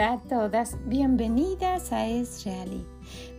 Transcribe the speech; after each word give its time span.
Hola 0.00 0.12
a 0.12 0.18
todas, 0.18 0.78
bienvenidas 0.86 1.92
a 1.92 2.06
Es 2.06 2.48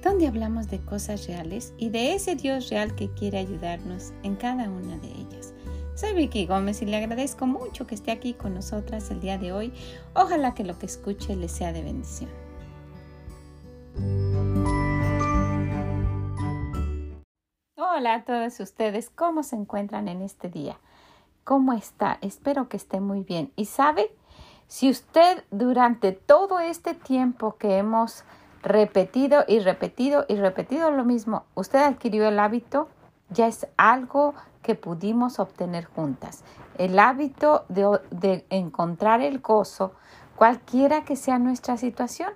donde 0.03 0.27
hablamos 0.27 0.69
de 0.69 0.79
cosas 0.79 1.25
reales 1.25 1.73
y 1.79 1.89
de 1.89 2.13
ese 2.13 2.35
Dios 2.35 2.69
real 2.69 2.93
que 2.93 3.09
quiere 3.09 3.39
ayudarnos 3.39 4.13
en 4.21 4.35
cada 4.35 4.69
una 4.69 4.95
de 4.99 5.07
ellas. 5.07 5.55
Soy 5.95 6.13
Vicky 6.13 6.45
Gómez 6.45 6.83
y 6.83 6.85
le 6.85 6.97
agradezco 6.97 7.47
mucho 7.47 7.87
que 7.87 7.95
esté 7.95 8.11
aquí 8.11 8.35
con 8.35 8.53
nosotras 8.53 9.09
el 9.09 9.21
día 9.21 9.39
de 9.39 9.51
hoy. 9.51 9.73
Ojalá 10.13 10.53
que 10.53 10.63
lo 10.63 10.77
que 10.77 10.85
escuche 10.85 11.35
le 11.35 11.49
sea 11.49 11.73
de 11.73 11.81
bendición. 11.81 12.29
Hola 17.75 18.13
a 18.13 18.23
todos 18.23 18.59
ustedes, 18.59 19.09
¿cómo 19.09 19.41
se 19.41 19.55
encuentran 19.55 20.07
en 20.07 20.21
este 20.21 20.47
día? 20.47 20.79
¿Cómo 21.43 21.73
está? 21.73 22.19
Espero 22.21 22.69
que 22.69 22.77
esté 22.77 22.99
muy 22.99 23.21
bien. 23.21 23.51
¿Y 23.55 23.65
sabe? 23.65 24.11
Si 24.71 24.89
usted 24.89 25.43
durante 25.51 26.13
todo 26.13 26.61
este 26.61 26.93
tiempo 26.93 27.57
que 27.57 27.77
hemos 27.77 28.23
repetido 28.63 29.43
y 29.45 29.59
repetido 29.59 30.25
y 30.29 30.35
repetido 30.35 30.91
lo 30.91 31.03
mismo, 31.03 31.43
usted 31.55 31.79
adquirió 31.79 32.25
el 32.25 32.39
hábito, 32.39 32.87
ya 33.29 33.47
es 33.47 33.67
algo 33.75 34.33
que 34.63 34.75
pudimos 34.75 35.39
obtener 35.39 35.83
juntas. 35.83 36.45
El 36.77 36.99
hábito 36.99 37.65
de, 37.67 37.99
de 38.11 38.45
encontrar 38.49 39.19
el 39.19 39.39
gozo, 39.39 39.91
cualquiera 40.37 41.03
que 41.03 41.17
sea 41.17 41.37
nuestra 41.37 41.75
situación. 41.75 42.31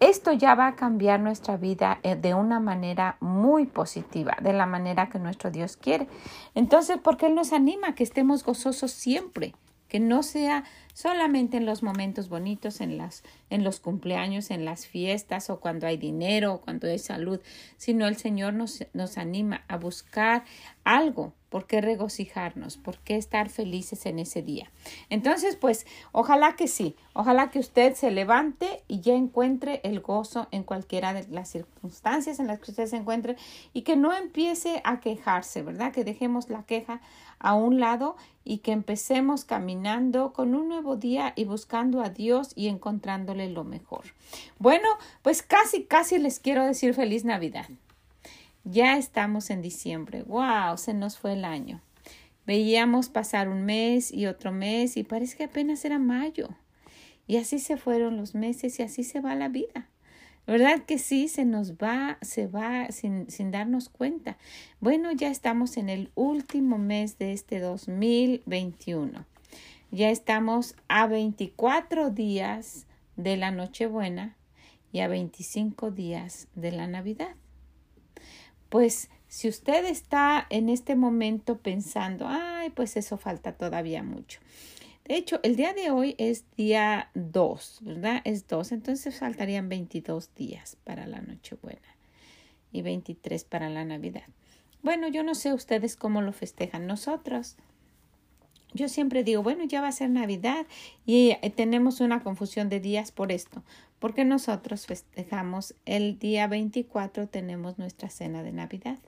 Esto 0.00 0.32
ya 0.32 0.54
va 0.54 0.68
a 0.68 0.76
cambiar 0.76 1.20
nuestra 1.20 1.58
vida 1.58 1.98
eh, 2.04 2.16
de 2.16 2.32
una 2.32 2.58
manera 2.58 3.18
muy 3.20 3.66
positiva, 3.66 4.34
de 4.40 4.54
la 4.54 4.64
manera 4.64 5.10
que 5.10 5.18
nuestro 5.18 5.50
Dios 5.50 5.76
quiere. 5.76 6.08
Entonces, 6.54 6.96
porque 7.02 7.26
Él 7.26 7.34
nos 7.34 7.52
anima 7.52 7.88
a 7.88 7.94
que 7.94 8.02
estemos 8.02 8.44
gozosos 8.44 8.92
siempre, 8.92 9.54
que 9.94 10.00
no 10.00 10.24
sea 10.24 10.64
solamente 10.92 11.56
en 11.56 11.66
los 11.66 11.84
momentos 11.84 12.28
bonitos, 12.28 12.80
en, 12.80 12.98
las, 12.98 13.22
en 13.48 13.62
los 13.62 13.78
cumpleaños, 13.78 14.50
en 14.50 14.64
las 14.64 14.88
fiestas 14.88 15.50
o 15.50 15.60
cuando 15.60 15.86
hay 15.86 15.96
dinero 15.96 16.54
o 16.54 16.60
cuando 16.60 16.88
hay 16.88 16.98
salud, 16.98 17.40
sino 17.76 18.08
el 18.08 18.16
Señor 18.16 18.54
nos, 18.54 18.84
nos 18.92 19.18
anima 19.18 19.62
a 19.68 19.76
buscar 19.76 20.42
algo 20.82 21.32
por 21.54 21.68
qué 21.68 21.80
regocijarnos, 21.80 22.78
por 22.78 22.98
qué 22.98 23.14
estar 23.14 23.48
felices 23.48 24.06
en 24.06 24.18
ese 24.18 24.42
día. 24.42 24.72
Entonces, 25.08 25.54
pues, 25.54 25.86
ojalá 26.10 26.56
que 26.56 26.66
sí, 26.66 26.96
ojalá 27.12 27.52
que 27.52 27.60
usted 27.60 27.94
se 27.94 28.10
levante 28.10 28.82
y 28.88 28.98
ya 28.98 29.14
encuentre 29.14 29.80
el 29.84 30.00
gozo 30.00 30.48
en 30.50 30.64
cualquiera 30.64 31.14
de 31.14 31.28
las 31.28 31.50
circunstancias 31.50 32.40
en 32.40 32.48
las 32.48 32.58
que 32.58 32.72
usted 32.72 32.86
se 32.86 32.96
encuentre 32.96 33.36
y 33.72 33.82
que 33.82 33.94
no 33.94 34.12
empiece 34.12 34.80
a 34.82 34.98
quejarse, 34.98 35.62
¿verdad? 35.62 35.92
Que 35.92 36.02
dejemos 36.02 36.50
la 36.50 36.64
queja 36.64 37.00
a 37.38 37.54
un 37.54 37.78
lado 37.78 38.16
y 38.42 38.58
que 38.58 38.72
empecemos 38.72 39.44
caminando 39.44 40.32
con 40.32 40.56
un 40.56 40.66
nuevo 40.66 40.96
día 40.96 41.34
y 41.36 41.44
buscando 41.44 42.02
a 42.02 42.10
Dios 42.10 42.50
y 42.56 42.66
encontrándole 42.66 43.48
lo 43.48 43.62
mejor. 43.62 44.06
Bueno, 44.58 44.88
pues 45.22 45.44
casi, 45.44 45.84
casi 45.84 46.18
les 46.18 46.40
quiero 46.40 46.64
decir 46.64 46.94
feliz 46.94 47.24
Navidad. 47.24 47.66
Ya 48.64 48.96
estamos 48.96 49.50
en 49.50 49.60
diciembre. 49.60 50.22
¡Wow! 50.22 50.78
Se 50.78 50.94
nos 50.94 51.18
fue 51.18 51.34
el 51.34 51.44
año. 51.44 51.82
Veíamos 52.46 53.10
pasar 53.10 53.48
un 53.48 53.64
mes 53.64 54.10
y 54.10 54.24
otro 54.24 54.52
mes 54.52 54.96
y 54.96 55.04
parece 55.04 55.36
que 55.36 55.44
apenas 55.44 55.84
era 55.84 55.98
mayo. 55.98 56.48
Y 57.26 57.36
así 57.36 57.58
se 57.58 57.76
fueron 57.76 58.16
los 58.16 58.34
meses 58.34 58.78
y 58.78 58.82
así 58.82 59.04
se 59.04 59.20
va 59.20 59.34
la 59.34 59.48
vida. 59.48 59.88
¿Verdad 60.46 60.82
que 60.84 60.98
sí? 60.98 61.28
Se 61.28 61.44
nos 61.44 61.74
va, 61.74 62.18
se 62.22 62.46
va 62.46 62.90
sin, 62.90 63.30
sin 63.30 63.50
darnos 63.50 63.90
cuenta. 63.90 64.38
Bueno, 64.80 65.12
ya 65.12 65.28
estamos 65.28 65.76
en 65.76 65.90
el 65.90 66.10
último 66.14 66.78
mes 66.78 67.18
de 67.18 67.32
este 67.32 67.60
2021. 67.60 69.26
Ya 69.90 70.08
estamos 70.08 70.74
a 70.88 71.06
24 71.06 72.10
días 72.10 72.86
de 73.16 73.36
la 73.36 73.50
Nochebuena 73.50 74.36
y 74.90 75.00
a 75.00 75.08
25 75.08 75.90
días 75.90 76.48
de 76.54 76.72
la 76.72 76.86
Navidad. 76.86 77.36
Pues 78.74 79.08
si 79.28 79.48
usted 79.48 79.84
está 79.84 80.48
en 80.50 80.68
este 80.68 80.96
momento 80.96 81.58
pensando, 81.58 82.26
ay, 82.28 82.70
pues 82.70 82.96
eso 82.96 83.16
falta 83.16 83.52
todavía 83.52 84.02
mucho. 84.02 84.40
De 85.04 85.14
hecho, 85.14 85.38
el 85.44 85.54
día 85.54 85.74
de 85.74 85.92
hoy 85.92 86.16
es 86.18 86.44
día 86.56 87.08
2, 87.14 87.82
¿verdad? 87.82 88.20
Es 88.24 88.48
2, 88.48 88.72
entonces 88.72 89.16
faltarían 89.16 89.68
22 89.68 90.34
días 90.34 90.76
para 90.82 91.06
la 91.06 91.20
Nochebuena 91.20 91.86
y 92.72 92.82
23 92.82 93.44
para 93.44 93.70
la 93.70 93.84
Navidad. 93.84 94.24
Bueno, 94.82 95.06
yo 95.06 95.22
no 95.22 95.36
sé 95.36 95.52
ustedes 95.54 95.94
cómo 95.94 96.20
lo 96.20 96.32
festejan. 96.32 96.88
Nosotros, 96.88 97.54
yo 98.72 98.88
siempre 98.88 99.22
digo, 99.22 99.44
bueno, 99.44 99.62
ya 99.62 99.82
va 99.82 99.86
a 99.86 99.92
ser 99.92 100.10
Navidad 100.10 100.66
y 101.06 101.36
eh, 101.42 101.52
tenemos 101.54 102.00
una 102.00 102.24
confusión 102.24 102.68
de 102.68 102.80
días 102.80 103.12
por 103.12 103.30
esto, 103.30 103.62
porque 104.04 104.26
nosotros 104.26 104.84
festejamos 104.84 105.74
el 105.86 106.18
día 106.18 106.46
24, 106.46 107.26
tenemos 107.26 107.78
nuestra 107.78 108.10
cena 108.10 108.42
de 108.42 108.52
Navidad. 108.52 108.98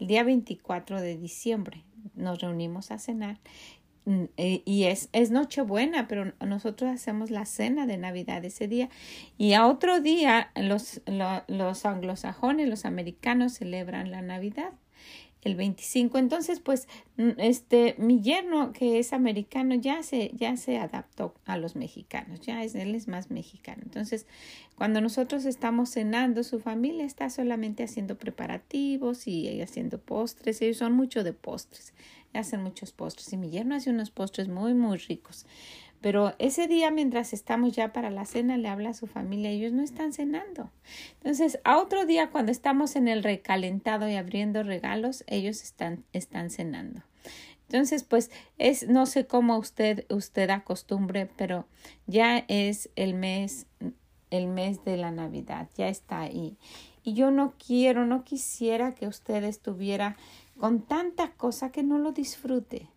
El 0.00 0.06
día 0.06 0.24
24 0.24 1.02
de 1.02 1.18
diciembre 1.18 1.84
nos 2.14 2.40
reunimos 2.40 2.92
a 2.92 2.98
cenar 2.98 3.40
mm, 4.06 4.24
eh, 4.38 4.62
y 4.64 4.84
es, 4.84 5.10
es 5.12 5.30
Nochebuena, 5.30 6.08
pero 6.08 6.32
nosotros 6.40 6.90
hacemos 6.90 7.28
la 7.28 7.44
cena 7.44 7.86
de 7.86 7.98
Navidad 7.98 8.42
ese 8.42 8.68
día. 8.68 8.88
Y 9.36 9.52
a 9.52 9.66
otro 9.66 10.00
día 10.00 10.50
los, 10.56 11.02
los 11.46 11.84
anglosajones, 11.84 12.70
los 12.70 12.86
americanos 12.86 13.52
celebran 13.52 14.10
la 14.10 14.22
Navidad 14.22 14.72
el 15.42 15.56
25. 15.56 16.18
Entonces, 16.18 16.60
pues, 16.60 16.88
mm, 17.16 17.30
este, 17.38 17.94
mi 17.98 18.20
yerno, 18.22 18.72
que 18.72 18.98
es 18.98 19.12
americano, 19.12 19.74
ya 19.74 20.02
se, 20.02 20.30
ya 20.34 20.56
se 20.56 20.78
adaptó 20.78 21.34
a 21.44 21.56
los 21.56 21.76
mexicanos, 21.76 22.40
ya 22.40 22.62
es, 22.62 22.74
él 22.74 22.94
es 22.94 23.08
más 23.08 23.30
mexicano. 23.30 23.82
Entonces, 23.84 24.26
cuando 24.76 25.00
nosotros 25.00 25.44
estamos 25.44 25.90
cenando, 25.90 26.44
su 26.44 26.60
familia 26.60 27.04
está 27.04 27.28
solamente 27.28 27.82
haciendo 27.82 28.16
preparativos 28.16 29.26
y 29.26 29.60
haciendo 29.60 29.98
postres, 29.98 30.62
ellos 30.62 30.78
son 30.78 30.92
mucho 30.92 31.24
de 31.24 31.32
postres, 31.32 31.92
hacen 32.32 32.62
muchos 32.62 32.92
postres 32.92 33.32
y 33.32 33.36
mi 33.36 33.50
yerno 33.50 33.74
hace 33.74 33.90
unos 33.90 34.10
postres 34.10 34.48
muy, 34.48 34.74
muy 34.74 34.98
ricos. 34.98 35.46
Pero 36.02 36.34
ese 36.40 36.66
día, 36.66 36.90
mientras 36.90 37.32
estamos 37.32 37.74
ya 37.74 37.92
para 37.92 38.10
la 38.10 38.26
cena, 38.26 38.58
le 38.58 38.68
habla 38.68 38.90
a 38.90 38.94
su 38.94 39.06
familia, 39.06 39.50
ellos 39.50 39.72
no 39.72 39.82
están 39.82 40.12
cenando. 40.12 40.70
Entonces, 41.14 41.60
a 41.62 41.78
otro 41.78 42.04
día, 42.04 42.30
cuando 42.30 42.50
estamos 42.50 42.96
en 42.96 43.06
el 43.06 43.22
recalentado 43.22 44.08
y 44.08 44.16
abriendo 44.16 44.64
regalos, 44.64 45.22
ellos 45.28 45.62
están, 45.62 46.04
están 46.12 46.50
cenando. 46.50 47.02
Entonces, 47.68 48.02
pues 48.02 48.32
es, 48.58 48.88
no 48.88 49.06
sé 49.06 49.26
cómo 49.26 49.56
usted, 49.56 50.04
usted 50.10 50.50
acostumbre, 50.50 51.30
pero 51.36 51.66
ya 52.06 52.44
es 52.48 52.90
el 52.96 53.14
mes, 53.14 53.66
el 54.30 54.48
mes 54.48 54.84
de 54.84 54.96
la 54.96 55.12
Navidad, 55.12 55.68
ya 55.76 55.88
está 55.88 56.20
ahí. 56.20 56.58
Y 57.04 57.14
yo 57.14 57.30
no 57.30 57.54
quiero, 57.64 58.06
no 58.06 58.24
quisiera 58.24 58.94
que 58.94 59.06
usted 59.06 59.44
estuviera 59.44 60.16
con 60.58 60.82
tanta 60.82 61.30
cosa 61.30 61.70
que 61.70 61.84
no 61.84 61.98
lo 61.98 62.12
disfrute. 62.12 62.88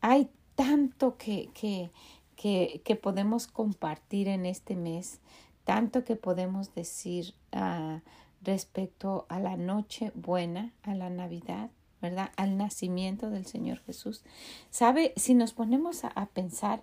Hay 0.00 0.28
tanto 0.56 1.16
que, 1.16 1.50
que, 1.54 1.90
que, 2.36 2.82
que 2.84 2.96
podemos 2.96 3.46
compartir 3.46 4.28
en 4.28 4.46
este 4.46 4.76
mes, 4.76 5.20
tanto 5.64 6.04
que 6.04 6.14
podemos 6.16 6.74
decir 6.74 7.34
uh, 7.52 8.00
respecto 8.42 9.26
a 9.28 9.40
la 9.40 9.56
noche 9.56 10.12
buena, 10.14 10.72
a 10.82 10.94
la 10.94 11.10
Navidad, 11.10 11.70
¿verdad? 12.00 12.30
Al 12.36 12.56
nacimiento 12.56 13.30
del 13.30 13.46
Señor 13.46 13.80
Jesús. 13.80 14.22
¿Sabe? 14.70 15.12
Si 15.16 15.34
nos 15.34 15.54
ponemos 15.54 16.04
a, 16.04 16.08
a 16.08 16.26
pensar, 16.26 16.82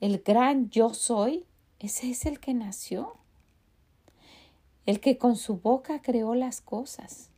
el 0.00 0.18
gran 0.18 0.70
yo 0.70 0.94
soy, 0.94 1.44
ese 1.78 2.10
es 2.10 2.24
el 2.24 2.40
que 2.40 2.54
nació, 2.54 3.16
el 4.86 5.00
que 5.00 5.18
con 5.18 5.36
su 5.36 5.58
boca 5.58 6.00
creó 6.00 6.34
las 6.34 6.60
cosas, 6.60 7.30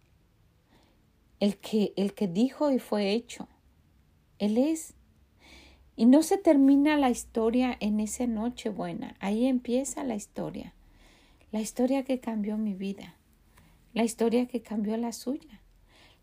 el 1.41 1.57
que, 1.59 1.93
el 1.97 2.15
que 2.15 2.29
dijo 2.29 2.71
y 2.71 2.79
fue 2.79 3.13
hecho. 3.13 3.49
Él 4.39 4.59
es 4.59 4.95
y 5.97 6.07
no 6.07 6.23
se 6.23 6.39
termina 6.39 6.97
la 6.97 7.11
historia 7.11 7.77
en 7.81 8.01
esa 8.01 8.27
noche 8.27 8.69
buena, 8.69 9.17
ahí 9.21 9.47
empieza 9.47 10.05
la 10.05 10.15
historia, 10.15 10.75
la 11.53 11.61
historia 11.61 12.05
que 12.05 12.21
cambió 12.21 12.57
mi 12.57 12.75
vida, 12.75 13.15
la 13.93 14.05
historia 14.05 14.47
que 14.47 14.61
cambió 14.61 14.97
la 14.97 15.13
suya, 15.13 15.61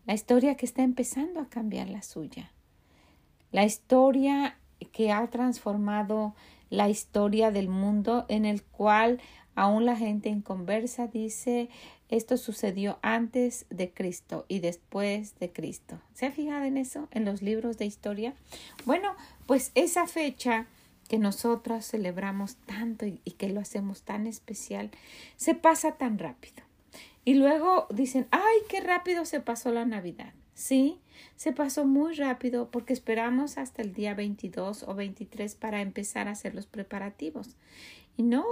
la 0.06 0.14
historia 0.14 0.56
que 0.56 0.66
está 0.66 0.82
empezando 0.82 1.40
a 1.40 1.48
cambiar 1.48 1.88
la 1.88 2.02
suya, 2.02 2.52
la 3.50 3.64
historia 3.64 4.56
que 4.92 5.12
ha 5.12 5.26
transformado 5.28 6.34
la 6.70 6.88
historia 6.88 7.50
del 7.50 7.68
mundo 7.68 8.24
en 8.28 8.44
el 8.44 8.62
cual 8.62 9.20
aún 9.54 9.84
la 9.84 9.96
gente 9.96 10.28
en 10.28 10.40
conversa 10.40 11.06
dice 11.06 11.68
esto 12.12 12.36
sucedió 12.36 12.98
antes 13.00 13.64
de 13.70 13.90
Cristo 13.90 14.44
y 14.46 14.60
después 14.60 15.38
de 15.38 15.50
Cristo. 15.50 15.98
¿Se 16.12 16.26
ha 16.26 16.30
fijado 16.30 16.64
en 16.64 16.76
eso 16.76 17.08
en 17.10 17.24
los 17.24 17.40
libros 17.40 17.78
de 17.78 17.86
historia? 17.86 18.34
Bueno, 18.84 19.14
pues 19.52 19.70
esa 19.74 20.06
fecha 20.06 20.64
que 21.10 21.18
nosotros 21.18 21.84
celebramos 21.84 22.56
tanto 22.64 23.04
y, 23.04 23.18
que 23.18 23.50
lo 23.50 23.60
hacemos 23.60 24.00
tan 24.00 24.26
especial, 24.26 24.90
se 25.36 25.54
pasa 25.54 25.98
tan 25.98 26.18
rápido. 26.18 26.62
Y 27.26 27.34
luego 27.34 27.86
dicen, 27.90 28.26
ay, 28.30 28.56
qué 28.70 28.80
rápido 28.80 29.26
se 29.26 29.40
pasó 29.40 29.70
la 29.70 29.84
Navidad. 29.84 30.32
Sí, 30.54 31.00
se 31.36 31.52
pasó 31.52 31.84
muy 31.84 32.14
rápido 32.14 32.70
porque 32.70 32.94
esperamos 32.94 33.58
hasta 33.58 33.82
el 33.82 33.92
día 33.92 34.14
22 34.14 34.84
o 34.84 34.94
23 34.94 35.54
para 35.56 35.82
empezar 35.82 36.28
a 36.28 36.30
hacer 36.30 36.54
los 36.54 36.64
preparativos. 36.64 37.58
Y 38.16 38.22
no, 38.22 38.46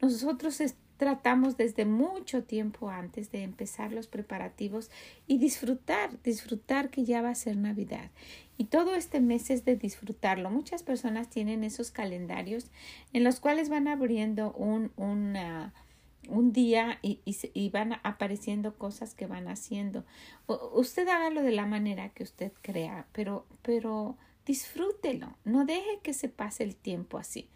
nosotros 0.00 0.62
tratamos 0.96 1.56
desde 1.56 1.84
mucho 1.84 2.44
tiempo 2.44 2.88
antes 2.88 3.30
de 3.30 3.42
empezar 3.42 3.92
los 3.92 4.06
preparativos 4.06 4.90
y 5.26 5.38
disfrutar, 5.38 6.22
disfrutar 6.22 6.90
que 6.90 7.04
ya 7.04 7.22
va 7.22 7.30
a 7.30 7.34
ser 7.34 7.56
Navidad. 7.56 8.10
Y 8.58 8.64
todo 8.64 8.94
este 8.94 9.20
mes 9.20 9.50
es 9.50 9.64
de 9.64 9.76
disfrutarlo. 9.76 10.50
Muchas 10.50 10.82
personas 10.82 11.28
tienen 11.28 11.64
esos 11.64 11.90
calendarios 11.90 12.70
en 13.12 13.24
los 13.24 13.40
cuales 13.40 13.68
van 13.68 13.88
abriendo 13.88 14.52
un, 14.52 14.92
un 14.96 16.52
día 16.52 16.98
y, 17.02 17.20
y, 17.24 17.70
van 17.70 17.94
apareciendo 18.02 18.76
cosas 18.76 19.14
que 19.14 19.26
van 19.26 19.48
haciendo. 19.48 20.04
usted 20.46 21.06
hágalo 21.08 21.42
de 21.42 21.52
la 21.52 21.66
manera 21.66 22.08
que 22.10 22.22
usted 22.22 22.52
crea, 22.62 23.06
pero, 23.12 23.46
pero 23.62 24.16
disfrútelo. 24.46 25.36
No 25.44 25.64
deje 25.64 26.00
que 26.02 26.14
se 26.14 26.28
pase 26.28 26.64
el 26.64 26.76
tiempo 26.76 27.18
así. 27.18 27.48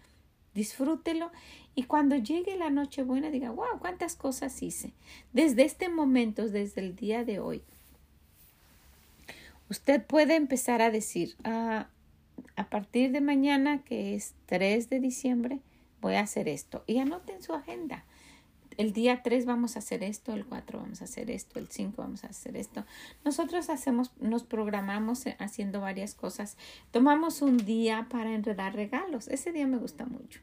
Disfrútelo 0.54 1.30
y 1.80 1.84
cuando 1.84 2.14
llegue 2.14 2.58
la 2.58 2.68
noche 2.68 3.02
buena 3.04 3.30
diga, 3.30 3.52
wow, 3.52 3.78
cuántas 3.78 4.14
cosas 4.14 4.62
hice. 4.62 4.92
Desde 5.32 5.62
este 5.62 5.88
momento, 5.88 6.46
desde 6.46 6.82
el 6.82 6.94
día 6.94 7.24
de 7.24 7.40
hoy, 7.40 7.62
usted 9.70 10.04
puede 10.04 10.34
empezar 10.34 10.82
a 10.82 10.90
decir, 10.90 11.36
ah, 11.42 11.86
a 12.54 12.68
partir 12.68 13.12
de 13.12 13.22
mañana, 13.22 13.82
que 13.82 14.14
es 14.14 14.34
3 14.44 14.90
de 14.90 15.00
diciembre, 15.00 15.60
voy 16.02 16.16
a 16.16 16.20
hacer 16.20 16.48
esto. 16.48 16.84
Y 16.86 16.98
anote 16.98 17.32
en 17.32 17.42
su 17.42 17.54
agenda 17.54 18.04
el 18.80 18.94
día 18.94 19.22
3 19.22 19.44
vamos 19.44 19.76
a 19.76 19.80
hacer 19.80 20.02
esto, 20.02 20.32
el 20.32 20.46
4 20.46 20.78
vamos 20.78 21.02
a 21.02 21.04
hacer 21.04 21.30
esto, 21.30 21.58
el 21.58 21.68
5 21.68 21.94
vamos 21.98 22.24
a 22.24 22.28
hacer 22.28 22.56
esto. 22.56 22.86
Nosotros 23.26 23.68
hacemos, 23.68 24.12
nos 24.20 24.42
programamos 24.42 25.24
haciendo 25.38 25.82
varias 25.82 26.14
cosas. 26.14 26.56
Tomamos 26.90 27.42
un 27.42 27.58
día 27.58 28.06
para 28.08 28.34
enredar 28.34 28.74
regalos. 28.74 29.28
Ese 29.28 29.52
día 29.52 29.66
me 29.66 29.76
gusta 29.76 30.06
mucho. 30.06 30.40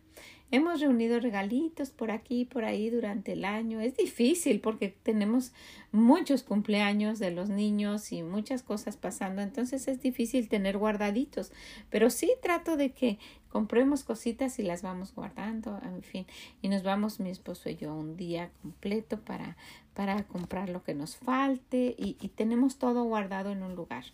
Hemos 0.50 0.80
reunido 0.80 1.20
regalitos 1.20 1.90
por 1.90 2.10
aquí 2.10 2.42
y 2.42 2.46
por 2.46 2.64
ahí 2.64 2.90
durante 2.90 3.34
el 3.34 3.44
año. 3.44 3.82
Es 3.82 3.98
difícil 3.98 4.62
porque 4.62 4.96
tenemos 5.04 5.52
muchos 5.92 6.44
cumpleaños 6.44 7.20
de 7.20 7.32
los 7.32 7.50
niños 7.50 8.14
y 8.14 8.24
muchas 8.24 8.64
cosas 8.64 8.96
pasando, 8.96 9.42
entonces 9.42 9.90
es 9.90 10.02
difícil 10.02 10.48
tener 10.48 10.78
guardaditos. 10.78 11.52
Pero 11.90 12.10
sí 12.10 12.32
trato 12.42 12.78
de 12.78 12.94
que 12.94 13.20
compremos 13.50 14.06
cositas 14.06 14.58
y 14.60 14.64
las 14.64 14.84
vamos 14.84 15.14
guardando, 15.14 15.82
en 15.84 16.02
fin, 16.02 16.26
y 16.62 16.70
nos 16.70 16.82
vamos 16.82 17.20
mi 17.20 17.30
esposo 17.30 17.70
y 17.70 17.76
yo 17.76 17.94
un 17.94 18.16
día 18.16 18.50
completo 18.62 19.20
para, 19.20 19.58
para 19.94 20.24
comprar 20.24 20.70
lo 20.70 20.82
que 20.82 20.94
nos 20.94 21.18
falte 21.18 21.94
y, 21.98 22.16
y 22.22 22.30
tenemos 22.30 22.78
todo 22.78 23.04
guardado 23.04 23.52
en 23.52 23.64
un 23.64 23.76
lugar. 23.76 24.06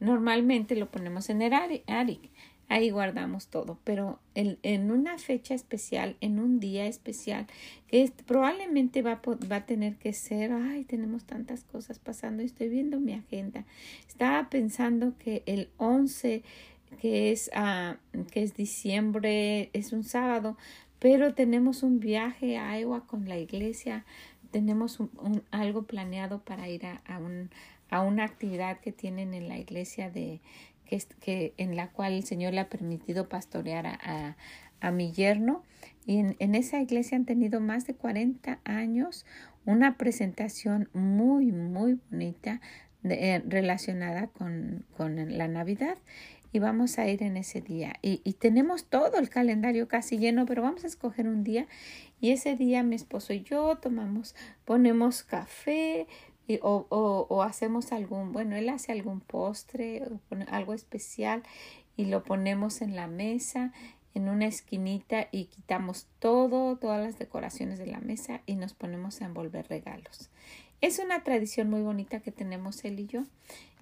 Normalmente 0.00 0.74
lo 0.74 0.90
ponemos 0.90 1.30
en 1.30 1.42
el 1.42 1.52
ARIC 1.52 2.30
ahí 2.68 2.90
guardamos 2.90 3.48
todo, 3.48 3.78
pero 3.84 4.18
en, 4.34 4.58
en, 4.62 4.90
una 4.90 5.18
fecha 5.18 5.54
especial, 5.54 6.16
en 6.20 6.38
un 6.38 6.60
día 6.60 6.86
especial, 6.86 7.46
que 7.88 8.10
probablemente 8.26 9.02
va, 9.02 9.20
va 9.50 9.56
a 9.56 9.66
tener 9.66 9.96
que 9.96 10.12
ser, 10.12 10.52
ay, 10.52 10.84
tenemos 10.84 11.24
tantas 11.24 11.64
cosas 11.64 11.98
pasando, 11.98 12.42
estoy 12.42 12.68
viendo 12.68 13.00
mi 13.00 13.14
agenda. 13.14 13.64
Estaba 14.06 14.50
pensando 14.50 15.14
que 15.18 15.42
el 15.46 15.70
11, 15.78 16.42
que 17.00 17.32
es, 17.32 17.50
uh, 17.56 18.24
que 18.30 18.42
es 18.42 18.54
diciembre, 18.54 19.70
es 19.72 19.92
un 19.92 20.04
sábado, 20.04 20.56
pero 20.98 21.34
tenemos 21.34 21.82
un 21.82 22.00
viaje 22.00 22.58
a 22.58 22.78
Iowa 22.78 23.06
con 23.06 23.28
la 23.28 23.38
iglesia, 23.38 24.04
tenemos 24.50 25.00
un, 25.00 25.42
algo 25.50 25.82
planeado 25.82 26.40
para 26.40 26.68
ir 26.68 26.86
a, 26.86 27.18
un, 27.18 27.50
a 27.90 28.02
una 28.02 28.24
actividad 28.24 28.80
que 28.80 28.92
tienen 28.92 29.34
en 29.34 29.48
la 29.48 29.58
iglesia 29.58 30.10
de 30.10 30.40
que, 30.88 31.54
en 31.56 31.76
la 31.76 31.90
cual 31.90 32.12
el 32.12 32.24
Señor 32.24 32.54
le 32.54 32.60
ha 32.60 32.68
permitido 32.68 33.28
pastorear 33.28 33.86
a, 33.86 34.36
a, 34.80 34.90
mi 34.90 35.12
yerno. 35.12 35.62
Y 36.06 36.18
en, 36.18 36.36
en, 36.38 36.54
esa 36.54 36.80
iglesia 36.80 37.16
han 37.16 37.24
tenido 37.24 37.60
más 37.60 37.86
de 37.86 37.94
40 37.94 38.60
años 38.64 39.26
una 39.64 39.96
presentación 39.98 40.88
muy, 40.94 41.52
muy 41.52 41.98
bonita 42.10 42.60
eh, 43.04 43.42
relacionada 43.46 44.28
con, 44.28 44.84
con, 44.96 45.36
la 45.36 45.46
Navidad. 45.48 45.98
Y 46.50 46.60
vamos 46.60 46.98
a 46.98 47.06
ir 47.06 47.22
en 47.22 47.36
ese 47.36 47.60
día. 47.60 47.94
Y, 48.00 48.22
y 48.24 48.32
tenemos 48.32 48.86
todo 48.86 49.18
el 49.18 49.28
calendario 49.28 49.86
casi 49.86 50.16
lleno, 50.16 50.46
pero 50.46 50.62
vamos 50.62 50.84
a 50.84 50.86
escoger 50.86 51.28
un 51.28 51.44
día. 51.44 51.66
Y 52.20 52.30
ese 52.30 52.56
día 52.56 52.82
mi 52.82 52.96
esposo 52.96 53.32
y 53.34 53.42
yo 53.42 53.76
tomamos, 53.76 54.34
ponemos 54.64 55.22
café, 55.22 56.06
o, 56.62 56.86
o, 56.88 57.26
o, 57.28 57.42
hacemos 57.42 57.92
algún, 57.92 58.32
bueno, 58.32 58.56
él 58.56 58.68
hace 58.68 58.92
algún 58.92 59.20
postre, 59.20 60.02
algo 60.50 60.74
especial 60.74 61.42
y 61.96 62.06
lo 62.06 62.24
ponemos 62.24 62.80
en 62.80 62.96
la 62.96 63.06
mesa, 63.06 63.72
en 64.14 64.28
una 64.28 64.46
esquinita 64.46 65.28
y 65.30 65.46
quitamos 65.46 66.06
todo, 66.18 66.76
todas 66.76 67.04
las 67.04 67.18
decoraciones 67.18 67.78
de 67.78 67.86
la 67.86 68.00
mesa 68.00 68.40
y 68.46 68.56
nos 68.56 68.72
ponemos 68.74 69.20
a 69.20 69.26
envolver 69.26 69.68
regalos. 69.68 70.30
Es 70.80 70.98
una 70.98 71.22
tradición 71.24 71.68
muy 71.68 71.82
bonita 71.82 72.20
que 72.20 72.32
tenemos 72.32 72.84
él 72.84 73.00
y 73.00 73.06
yo 73.06 73.24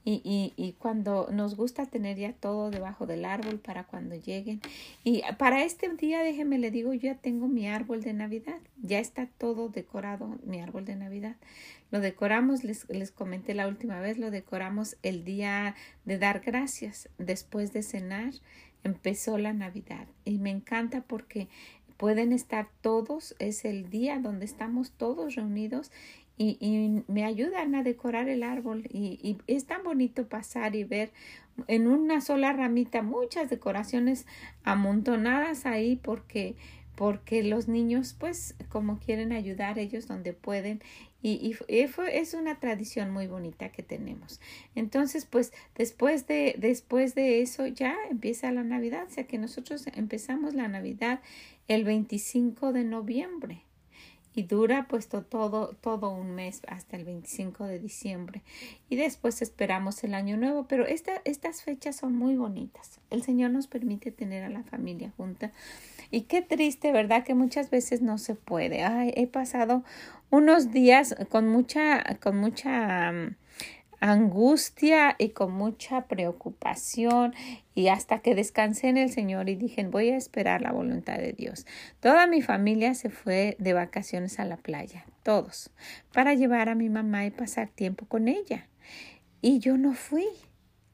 y, 0.09 0.77
cuando 0.79 1.29
nos 1.33 1.57
gusta 1.57 1.85
tener 1.87 2.17
ya 2.17 2.33
todo 2.33 2.71
debajo 2.71 3.07
del 3.07 3.25
árbol 3.25 3.59
para 3.59 3.85
cuando 3.85 4.15
lleguen. 4.15 4.61
Y 5.03 5.23
para 5.37 5.65
este 5.65 5.89
día, 5.89 6.23
déjeme 6.23 6.59
le 6.59 6.71
digo, 6.71 6.93
yo 6.93 7.01
ya 7.01 7.15
tengo 7.17 7.49
mi 7.49 7.69
árbol 7.69 8.03
de 8.03 8.13
Navidad, 8.13 8.59
ya 8.81 9.01
está 9.01 9.27
todo 9.27 9.69
decorado, 9.69 10.39
mi 10.45 10.61
árbol 10.61 10.85
de 10.85 10.95
Navidad. 10.95 11.35
Lo 11.91 11.99
decoramos, 11.99 12.63
les, 12.63 12.89
les 12.89 13.11
comenté 13.11 13.55
la 13.55 13.67
última 13.67 13.99
vez, 13.99 14.17
lo 14.17 14.31
decoramos 14.31 14.97
el 15.03 15.25
día 15.25 15.75
de 16.05 16.19
dar 16.19 16.41
gracias. 16.41 17.09
Después 17.19 17.73
de 17.73 17.83
cenar, 17.83 18.33
empezó 18.85 19.39
la 19.39 19.53
Navidad 19.53 20.07
y 20.25 20.39
me 20.39 20.51
encanta 20.51 21.01
porque 21.03 21.49
pueden 21.97 22.33
estar 22.33 22.69
todos, 22.81 23.35
es 23.39 23.65
el 23.65 23.91
día 23.91 24.21
donde 24.21 24.45
estamos 24.45 24.93
todos 24.93 25.35
reunidos 25.35 25.91
y, 26.39 26.59
y, 26.61 27.05
me 27.11 27.25
ayudan 27.25 27.75
a 27.75 27.83
decorar 27.83 28.29
el 28.29 28.43
árbol 28.43 28.87
y, 28.91 29.19
y, 29.23 29.39
es 29.47 29.67
tan 29.67 29.83
bonito 29.83 30.29
pasar 30.29 30.77
y 30.77 30.85
ver 30.85 31.11
en 31.67 31.89
una 31.89 32.21
sola 32.21 32.53
ramita 32.53 33.03
muchas 33.03 33.49
decoraciones 33.49 34.27
amontonadas 34.65 35.67
ahí 35.67 35.97
porque 35.97 36.57
porque 36.95 37.43
los 37.43 37.69
niños 37.69 38.17
pues 38.19 38.55
como 38.71 38.99
quieren 38.99 39.33
ayudar 39.33 39.79
ellos 39.79 40.09
donde 40.09 40.33
pueden. 40.33 40.81
Y, 41.23 41.57
y, 41.69 41.85
es 42.09 42.35
una 42.35 42.61
tradición 42.61 43.11
muy 43.11 43.27
bonita 43.27 43.71
que 43.71 43.83
tenemos. 43.83 44.41
Entonces 44.75 45.27
pues 45.27 45.53
después 45.75 46.27
de 46.27 46.55
después 46.59 47.15
de 47.15 47.43
eso 47.43 47.67
ya 47.67 47.97
empieza 48.11 48.53
la 48.53 48.65
navidad 48.65 49.07
o 49.07 49.11
sea 49.11 49.27
que 49.27 49.39
nosotros 49.39 49.87
empezamos 49.95 50.55
la 50.55 50.69
navidad 50.69 51.21
el 51.69 51.85
25 51.85 52.73
de 52.73 52.85
noviembre 52.85 53.66
y 54.37 54.43
dura 54.43 54.87
pues 54.87 55.09
todo, 55.09 55.75
todo 55.81 56.11
un 56.11 56.35
mes 56.35 56.61
hasta 56.69 56.97
el 56.97 57.05
25 57.05 57.65
de 57.65 57.79
diciembre. 57.79 58.43
Y 58.91 58.97
después 58.97 59.41
esperamos 59.41 60.05
el 60.05 60.13
año 60.15 60.37
nuevo 60.37 60.67
pero 60.69 60.87
esta, 60.87 61.23
estas 61.25 61.63
fechas 61.63 61.97
son 61.97 62.15
muy 62.15 62.37
bonitas. 62.37 63.01
El 63.09 63.23
Señor 63.23 63.51
nos 63.51 63.67
permite 63.67 64.13
tener 64.13 64.45
a 64.45 64.51
la 64.51 64.63
familia 64.63 65.11
junta. 65.17 65.53
Y 66.11 66.23
qué 66.23 66.43
triste 66.43 66.93
verdad 66.93 67.25
que 67.25 67.35
muchas 67.35 67.71
veces 67.71 68.03
no 68.03 68.19
se 68.19 68.35
puede. 68.35 68.85
Ay, 68.85 69.11
he 69.17 69.27
pasado 69.27 69.83
unos 70.31 70.71
días 70.71 71.17
con 71.31 71.49
mucha 71.49 72.05
con 72.21 72.37
mucha 72.37 73.13
mm, 73.13 73.37
angustia 74.01 75.17
y 75.19 75.31
con 75.31 75.53
mucha 75.53 76.07
preocupación 76.07 77.35
y 77.75 77.89
hasta 77.89 78.21
que 78.21 78.35
descansé 78.35 78.89
en 78.89 78.97
el 78.97 79.11
Señor 79.11 79.49
y 79.49 79.57
dije 79.57 79.87
voy 79.87 80.11
a 80.11 80.17
esperar 80.17 80.63
la 80.63 80.73
voluntad 80.73 81.19
de 81.19 81.33
Dios. 81.33 81.67
Toda 82.01 82.27
mi 82.27 82.43
familia 82.43 82.95
se 82.95 83.11
fue 83.11 83.57
de 83.59 83.73
vacaciones 83.73 84.39
a 84.39 84.45
la 84.45 84.57
playa, 84.57 85.05
todos, 85.23 85.71
para 86.13 86.35
llevar 86.35 86.69
a 86.69 86.75
mi 86.75 86.89
mamá 86.89 87.27
y 87.27 87.31
pasar 87.31 87.69
tiempo 87.69 88.07
con 88.07 88.29
ella. 88.29 88.69
Y 89.43 89.59
yo 89.59 89.77
no 89.77 89.95
fui. 89.95 90.27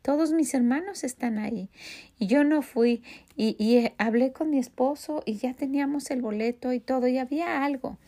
Todos 0.03 0.33
mis 0.33 0.53
hermanos 0.53 1.05
están 1.05 1.39
ahí 1.39 1.71
y 2.19 2.27
yo 2.27 2.43
no 2.43 2.63
fui 2.63 3.05
y, 3.37 3.55
y 3.57 3.93
hablé 3.99 4.33
con 4.33 4.51
mi 4.51 4.59
esposo 4.59 5.23
y 5.25 5.37
ya 5.37 5.55
teníamos 5.55 6.11
el 6.11 6.21
boleto 6.21 6.73
y 6.73 6.81
todo 6.81 7.07
y 7.07 7.19
había 7.19 7.65
algo 7.65 7.99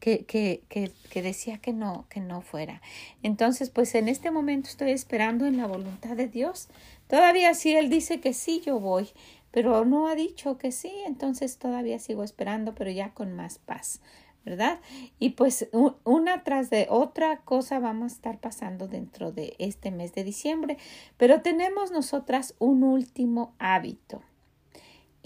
que, 0.00 0.24
que, 0.24 0.62
que, 0.68 0.92
que, 1.10 1.22
decía 1.22 1.58
que 1.58 1.72
no, 1.72 2.06
que 2.08 2.20
no 2.20 2.40
fuera. 2.40 2.80
Entonces, 3.22 3.70
pues 3.70 3.94
en 3.94 4.08
este 4.08 4.30
momento 4.30 4.68
estoy 4.68 4.90
esperando 4.90 5.46
en 5.46 5.56
la 5.56 5.66
voluntad 5.66 6.16
de 6.16 6.28
Dios. 6.28 6.68
Todavía 7.08 7.54
si 7.54 7.74
Él 7.76 7.88
dice 7.90 8.20
que 8.20 8.34
sí, 8.34 8.62
yo 8.64 8.80
voy, 8.80 9.08
pero 9.50 9.84
no 9.84 10.08
ha 10.08 10.14
dicho 10.14 10.58
que 10.58 10.72
sí, 10.72 10.92
entonces 11.06 11.58
todavía 11.58 11.98
sigo 11.98 12.22
esperando, 12.22 12.74
pero 12.74 12.90
ya 12.90 13.14
con 13.14 13.34
más 13.34 13.58
paz. 13.58 14.00
¿verdad? 14.44 14.80
Y 15.18 15.30
pues 15.30 15.68
una 16.04 16.42
tras 16.42 16.70
de 16.70 16.86
otra 16.88 17.38
cosa 17.40 17.80
vamos 17.80 18.12
a 18.12 18.14
estar 18.14 18.38
pasando 18.38 18.88
dentro 18.88 19.30
de 19.30 19.54
este 19.58 19.90
mes 19.90 20.14
de 20.14 20.24
diciembre, 20.24 20.78
pero 21.18 21.42
tenemos 21.42 21.90
nosotras 21.90 22.54
un 22.58 22.82
último 22.82 23.52
hábito. 23.58 24.22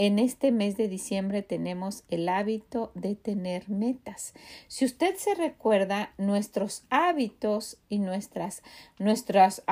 En 0.04 0.18
este 0.18 0.50
mes 0.50 0.76
de 0.76 0.88
diciembre 0.88 1.42
tenemos 1.42 2.02
el 2.09 2.28
hábito 2.28 2.90
de 2.97 3.14
tener 3.14 3.71
metas. 3.71 4.35
Si 4.66 4.85
usted 4.85 5.14
se 5.14 5.37
recuerda, 5.37 6.12
nuestros 6.18 6.82
hábitos 6.90 7.78
y 7.88 8.00
nuestras, 8.00 8.64
nuestras 8.99 9.62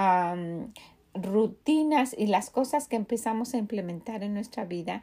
rutinas 1.14 2.14
y 2.16 2.28
las 2.28 2.50
cosas 2.50 2.87
que 2.87 2.94
empezamos 2.94 3.54
a 3.54 3.58
implementar 3.58 4.22
en 4.22 4.32
nuestra 4.32 4.64
vida 4.64 5.02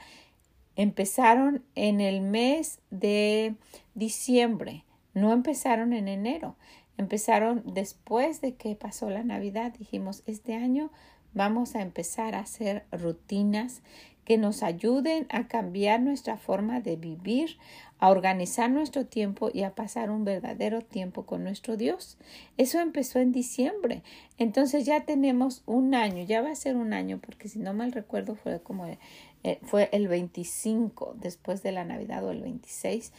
empezaron 0.77 1.61
en 1.75 1.99
el 1.99 2.21
mes 2.21 2.79
de 2.89 3.55
diciembre, 3.95 4.85
no 5.13 5.33
empezaron 5.33 5.91
en 5.91 6.07
enero, 6.07 6.55
empezaron 6.97 7.63
después 7.65 8.39
de 8.39 8.55
que 8.55 8.75
pasó 8.75 9.09
la 9.09 9.25
Navidad. 9.25 9.73
Dijimos, 9.77 10.23
este 10.25 10.55
año 10.55 10.89
vamos 11.33 11.75
a 11.75 11.81
empezar 11.81 12.33
a 12.33 12.39
hacer 12.39 12.85
rutinas 12.93 13.81
que 14.27 14.37
nos 14.37 14.61
ayuden 14.61 15.25
a 15.29 15.47
cambiar 15.47 16.01
nuestra 16.01 16.35
forma 16.35 16.81
de 16.81 16.97
vivir, 16.97 17.55
a 17.97 18.09
organizar 18.09 18.69
nuestro 18.69 19.05
tiempo 19.05 19.49
y 19.53 19.63
a 19.63 19.73
pasar 19.73 20.09
un 20.09 20.25
verdadero 20.25 20.81
tiempo 20.81 21.25
con 21.25 21.45
nuestro 21.45 21.77
Dios. 21.77 22.17
Eso 22.57 22.81
empezó 22.81 23.19
en 23.19 23.31
diciembre. 23.31 24.03
Entonces 24.37 24.85
ya 24.85 25.05
tenemos 25.05 25.63
un 25.65 25.95
año, 25.95 26.25
ya 26.25 26.41
va 26.41 26.51
a 26.51 26.55
ser 26.55 26.75
un 26.75 26.91
año, 26.91 27.19
porque 27.25 27.47
si 27.47 27.59
no 27.59 27.73
mal 27.73 27.93
recuerdo 27.93 28.35
fue 28.35 28.59
como 28.59 28.85
eh, 28.85 29.59
fue 29.61 29.87
el 29.93 30.09
25 30.09 31.15
después 31.21 31.63
de 31.63 31.71
la 31.71 31.85
Navidad 31.85 32.25
o 32.25 32.31
el 32.31 32.41
26 32.41 33.13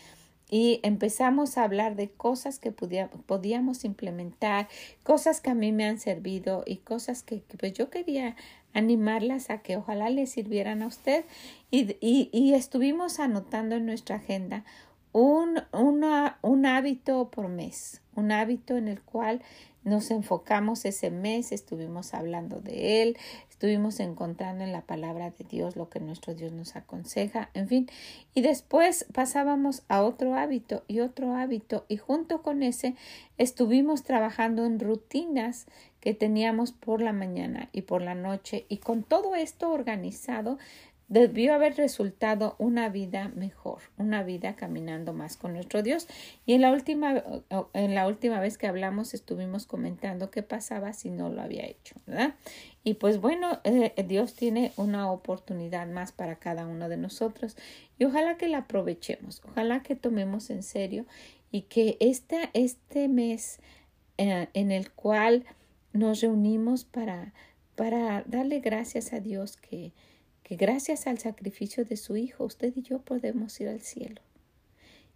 y 0.50 0.80
empezamos 0.82 1.58
a 1.58 1.64
hablar 1.64 1.94
de 1.96 2.08
cosas 2.08 2.58
que 2.58 2.72
podíamos 2.72 3.84
implementar, 3.84 4.68
cosas 5.02 5.40
que 5.40 5.50
a 5.50 5.54
mí 5.54 5.72
me 5.72 5.84
han 5.84 5.98
servido 6.00 6.62
y 6.66 6.78
cosas 6.78 7.22
que, 7.22 7.42
pues 7.58 7.74
yo 7.74 7.90
quería 7.90 8.34
animarlas 8.72 9.50
a 9.50 9.58
que 9.58 9.76
ojalá 9.76 10.08
les 10.08 10.30
sirvieran 10.30 10.82
a 10.82 10.86
usted. 10.86 11.24
Y, 11.70 11.98
y, 12.00 12.54
estuvimos 12.54 13.18
anotando 13.18 13.76
en 13.76 13.86
nuestra 13.86 14.16
agenda 14.16 14.64
un, 15.12 15.60
un 15.72 16.66
hábito 16.66 17.30
por 17.30 17.48
mes, 17.48 18.00
un 18.14 18.32
hábito 18.32 18.76
en 18.76 18.88
el 18.88 19.02
cual 19.02 19.42
nos 19.84 20.10
enfocamos 20.10 20.84
ese 20.84 21.10
mes, 21.10 21.52
estuvimos 21.52 22.14
hablando 22.14 22.60
de 22.60 23.02
él, 23.02 23.16
estuvimos 23.58 23.98
encontrando 23.98 24.62
en 24.62 24.70
la 24.70 24.82
palabra 24.82 25.30
de 25.30 25.44
Dios 25.44 25.74
lo 25.74 25.88
que 25.90 25.98
nuestro 25.98 26.32
Dios 26.32 26.52
nos 26.52 26.76
aconseja, 26.76 27.50
en 27.54 27.66
fin, 27.66 27.88
y 28.32 28.40
después 28.40 29.04
pasábamos 29.12 29.82
a 29.88 30.04
otro 30.04 30.36
hábito 30.36 30.84
y 30.86 31.00
otro 31.00 31.34
hábito 31.34 31.84
y 31.88 31.96
junto 31.96 32.40
con 32.42 32.62
ese 32.62 32.94
estuvimos 33.36 34.04
trabajando 34.04 34.64
en 34.64 34.78
rutinas 34.78 35.66
que 35.98 36.14
teníamos 36.14 36.70
por 36.70 37.02
la 37.02 37.12
mañana 37.12 37.68
y 37.72 37.82
por 37.82 38.00
la 38.00 38.14
noche 38.14 38.64
y 38.68 38.76
con 38.76 39.02
todo 39.02 39.34
esto 39.34 39.72
organizado 39.72 40.58
debió 41.08 41.54
haber 41.54 41.76
resultado 41.76 42.54
una 42.58 42.90
vida 42.90 43.32
mejor, 43.34 43.80
una 43.96 44.22
vida 44.22 44.56
caminando 44.56 45.14
más 45.14 45.36
con 45.36 45.54
nuestro 45.54 45.82
Dios. 45.82 46.06
Y 46.44 46.52
en 46.52 46.60
la 46.60 46.70
última, 46.70 47.22
en 47.72 47.94
la 47.94 48.06
última 48.06 48.40
vez 48.40 48.58
que 48.58 48.66
hablamos 48.66 49.14
estuvimos 49.14 49.66
comentando 49.66 50.30
qué 50.30 50.42
pasaba 50.42 50.92
si 50.92 51.10
no 51.10 51.30
lo 51.30 51.40
había 51.40 51.66
hecho, 51.66 51.96
¿verdad? 52.06 52.34
Y 52.84 52.94
pues 52.94 53.20
bueno, 53.20 53.60
eh, 53.64 53.92
Dios 54.06 54.34
tiene 54.34 54.72
una 54.76 55.10
oportunidad 55.10 55.86
más 55.86 56.12
para 56.12 56.36
cada 56.36 56.66
uno 56.66 56.88
de 56.88 56.98
nosotros 56.98 57.56
y 57.98 58.04
ojalá 58.04 58.36
que 58.36 58.48
la 58.48 58.58
aprovechemos, 58.58 59.42
ojalá 59.48 59.82
que 59.82 59.96
tomemos 59.96 60.50
en 60.50 60.62
serio 60.62 61.06
y 61.50 61.62
que 61.62 61.96
este, 62.00 62.50
este 62.52 63.08
mes 63.08 63.60
eh, 64.18 64.48
en 64.52 64.70
el 64.70 64.90
cual 64.92 65.44
nos 65.92 66.20
reunimos 66.20 66.84
para, 66.84 67.32
para 67.76 68.22
darle 68.26 68.60
gracias 68.60 69.12
a 69.14 69.20
Dios 69.20 69.56
que 69.56 69.92
que 70.48 70.56
gracias 70.56 71.06
al 71.06 71.18
sacrificio 71.18 71.84
de 71.84 71.98
su 71.98 72.16
Hijo 72.16 72.42
usted 72.42 72.72
y 72.74 72.80
yo 72.80 73.00
podemos 73.00 73.60
ir 73.60 73.68
al 73.68 73.82
cielo 73.82 74.22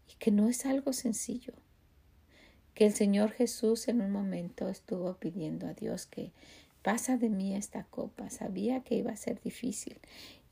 y 0.06 0.16
que 0.16 0.30
no 0.30 0.46
es 0.50 0.66
algo 0.66 0.92
sencillo, 0.92 1.54
que 2.74 2.84
el 2.84 2.92
Señor 2.92 3.30
Jesús 3.30 3.88
en 3.88 4.02
un 4.02 4.10
momento 4.10 4.68
estuvo 4.68 5.14
pidiendo 5.14 5.66
a 5.66 5.72
Dios 5.72 6.04
que 6.04 6.32
pasa 6.82 7.16
de 7.16 7.30
mí 7.30 7.56
esta 7.56 7.84
copa, 7.84 8.28
sabía 8.28 8.82
que 8.82 8.96
iba 8.96 9.10
a 9.10 9.16
ser 9.16 9.40
difícil 9.40 9.96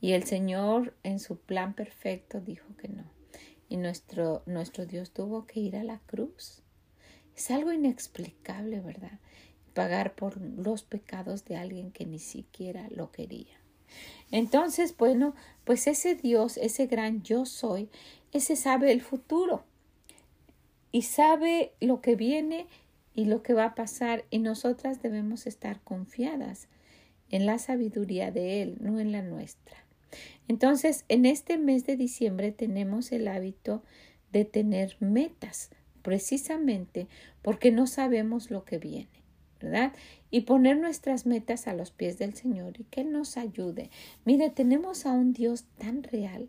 y 0.01 0.13
el 0.13 0.25
Señor 0.25 0.95
en 1.03 1.21
su 1.21 1.37
plan 1.37 1.75
perfecto 1.75 2.41
dijo 2.41 2.75
que 2.79 2.89
no 2.89 3.05
y 3.69 3.77
nuestro, 3.77 4.43
nuestro 4.47 4.87
Dios 4.87 5.11
tuvo 5.11 5.47
que 5.47 5.61
ir 5.61 5.77
a 5.77 5.85
la 5.85 5.99
cruz. 6.07 6.63
Es 7.37 7.51
algo 7.51 7.71
inexplicable, 7.71 8.81
¿verdad? 8.81 9.21
Pagar 9.75 10.15
por 10.15 10.41
los 10.41 10.85
pecados 10.85 11.45
de 11.45 11.57
alguien 11.57 11.93
que 11.93 12.07
ni 12.07 12.19
siquiera 12.19 12.89
lo 12.89 13.13
quería. 13.13 13.60
Entonces, 14.31 14.97
bueno, 14.97 15.35
pues 15.65 15.87
ese 15.87 16.15
Dios, 16.15 16.57
ese 16.57 16.87
gran 16.87 17.23
yo 17.23 17.47
soy, 17.47 17.89
ese 18.33 18.57
sabe 18.57 18.93
el 18.93 19.01
futuro 19.01 19.65
y 20.93 21.03
sabe 21.03 21.73
lo 21.81 22.01
que 22.01 22.17
viene 22.17 22.67
y 23.15 23.25
lo 23.25 23.43
que 23.43 23.55
va 23.55 23.67
a 23.67 23.75
pasar 23.75 24.25
y 24.31 24.39
nosotras 24.39 25.03
debemos 25.03 25.47
estar 25.47 25.81
confiadas 25.81 26.69
en 27.31 27.47
la 27.47 27.59
sabiduría 27.59 28.31
de 28.31 28.63
Él, 28.63 28.77
no 28.81 28.99
en 29.01 29.13
la 29.13 29.23
nuestra. 29.23 29.77
Entonces, 30.49 31.05
en 31.09 31.27
este 31.27 31.59
mes 31.59 31.87
de 31.87 31.97
diciembre 31.97 32.51
tenemos 32.51 33.13
el 33.13 33.29
hábito 33.29 33.83
de 34.33 34.45
tener 34.45 34.97
metas, 35.01 35.71
precisamente 36.03 37.09
porque 37.43 37.71
no 37.71 37.87
sabemos 37.87 38.51
lo 38.51 38.65
que 38.65 38.79
viene. 38.79 39.20
¿Verdad? 39.61 39.93
Y 40.31 40.43
poner 40.43 40.79
nuestras 40.79 41.27
metas 41.27 41.67
a 41.67 41.75
los 41.75 41.91
pies 41.91 42.19
del 42.19 42.35
Señor 42.35 42.79
y 42.79 42.85
que 42.85 43.03
Él 43.03 43.13
nos 43.13 43.37
ayude. 43.37 43.91
Mire, 44.25 44.51
tenemos 44.51 45.07
a 45.07 45.13
un 45.13 45.33
Dios 45.33 45.65
tan 45.79 46.03
real 46.03 46.49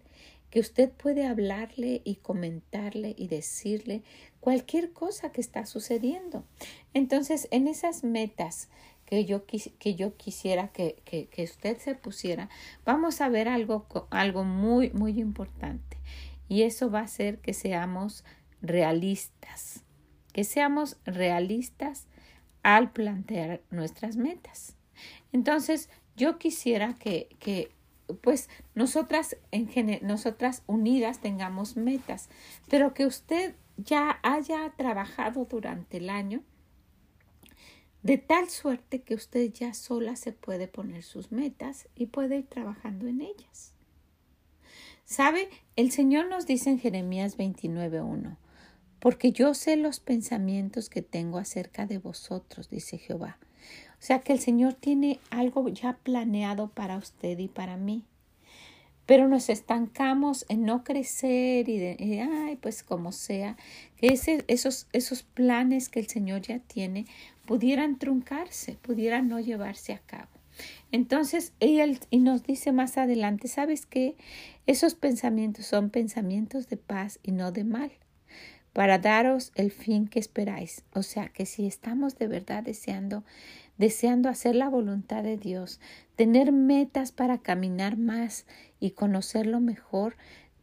que 0.49 0.59
usted 0.59 0.91
puede 0.91 1.25
hablarle 1.25 2.01
y 2.03 2.15
comentarle 2.15 3.15
y 3.17 3.27
decirle 3.27 4.03
cualquier 4.39 4.91
cosa 4.91 5.31
que 5.31 5.41
está 5.41 5.65
sucediendo. 5.65 6.43
Entonces, 6.93 7.47
en 7.51 7.67
esas 7.67 8.03
metas 8.03 8.69
que 9.05 9.25
yo, 9.25 9.45
que 9.45 9.95
yo 9.95 10.15
quisiera 10.17 10.67
que, 10.67 11.01
que, 11.05 11.27
que 11.27 11.43
usted 11.43 11.77
se 11.79 11.95
pusiera, 11.95 12.49
vamos 12.85 13.21
a 13.21 13.29
ver 13.29 13.47
algo, 13.47 13.85
algo 14.09 14.43
muy, 14.43 14.91
muy 14.91 15.19
importante. 15.19 15.97
Y 16.49 16.63
eso 16.63 16.91
va 16.91 16.99
a 16.99 17.07
ser 17.07 17.39
que 17.39 17.53
seamos 17.53 18.25
realistas, 18.61 19.83
que 20.33 20.43
seamos 20.43 20.97
realistas 21.05 22.07
al 22.63 22.91
plantear 22.91 23.61
nuestras 23.69 24.17
metas. 24.17 24.75
Entonces, 25.31 25.89
yo 26.15 26.37
quisiera 26.37 26.93
que, 26.93 27.35
que 27.39 27.71
pues 28.21 28.49
nosotras 28.75 29.37
en 29.51 29.69
nosotras 30.05 30.63
unidas 30.67 31.19
tengamos 31.19 31.77
metas, 31.77 32.29
pero 32.69 32.93
que 32.93 33.05
usted 33.05 33.55
ya 33.77 34.19
haya 34.21 34.71
trabajado 34.75 35.45
durante 35.45 35.97
el 35.97 36.09
año 36.09 36.43
de 38.03 38.17
tal 38.17 38.49
suerte 38.49 39.01
que 39.01 39.13
usted 39.13 39.51
ya 39.53 39.73
sola 39.73 40.15
se 40.15 40.33
puede 40.33 40.67
poner 40.67 41.03
sus 41.03 41.31
metas 41.31 41.87
y 41.95 42.07
puede 42.07 42.37
ir 42.37 42.47
trabajando 42.47 43.07
en 43.07 43.21
ellas. 43.21 43.73
¿Sabe? 45.05 45.49
El 45.75 45.91
Señor 45.91 46.27
nos 46.27 46.47
dice 46.47 46.69
en 46.69 46.79
Jeremías 46.79 47.37
29.1 47.37 48.37
porque 49.01 49.31
yo 49.31 49.55
sé 49.55 49.77
los 49.77 49.99
pensamientos 49.99 50.87
que 50.87 51.01
tengo 51.01 51.39
acerca 51.39 51.87
de 51.87 51.97
vosotros, 51.97 52.69
dice 52.69 52.99
Jehová. 52.99 53.39
O 53.93 54.03
sea 54.03 54.19
que 54.19 54.31
el 54.31 54.39
Señor 54.39 54.75
tiene 54.75 55.19
algo 55.31 55.67
ya 55.69 55.93
planeado 55.93 56.69
para 56.69 56.97
usted 56.97 57.37
y 57.39 57.47
para 57.47 57.77
mí. 57.77 58.03
Pero 59.07 59.27
nos 59.27 59.49
estancamos 59.49 60.45
en 60.49 60.65
no 60.65 60.83
crecer 60.83 61.67
y 61.67 62.19
ay, 62.19 62.57
pues 62.57 62.83
como 62.83 63.11
sea, 63.11 63.57
que 63.97 64.13
esos, 64.47 64.87
esos 64.93 65.23
planes 65.23 65.89
que 65.89 65.99
el 65.99 66.07
Señor 66.07 66.41
ya 66.41 66.59
tiene 66.59 67.07
pudieran 67.45 67.97
truncarse, 67.97 68.77
pudieran 68.83 69.27
no 69.27 69.39
llevarse 69.39 69.93
a 69.93 69.99
cabo. 69.99 70.29
Entonces, 70.91 71.53
él 71.59 71.99
y 72.11 72.19
nos 72.19 72.43
dice 72.43 72.71
más 72.71 72.99
adelante, 72.99 73.47
¿sabes 73.47 73.87
qué? 73.87 74.15
Esos 74.67 74.93
pensamientos 74.93 75.65
son 75.65 75.89
pensamientos 75.89 76.69
de 76.69 76.77
paz 76.77 77.19
y 77.23 77.31
no 77.31 77.51
de 77.51 77.63
mal, 77.63 77.91
para 78.73 78.97
daros 78.97 79.51
el 79.55 79.71
fin 79.71 80.07
que 80.07 80.19
esperáis. 80.19 80.83
O 80.93 81.03
sea 81.03 81.29
que 81.29 81.45
si 81.45 81.67
estamos 81.67 82.17
de 82.17 82.27
verdad 82.27 82.63
deseando, 82.63 83.23
deseando 83.77 84.29
hacer 84.29 84.55
la 84.55 84.69
voluntad 84.69 85.23
de 85.23 85.37
Dios, 85.37 85.79
tener 86.15 86.51
metas 86.51 87.11
para 87.11 87.39
caminar 87.39 87.97
más 87.97 88.45
y 88.79 88.91
conocerlo 88.91 89.59
mejor, 89.59 90.15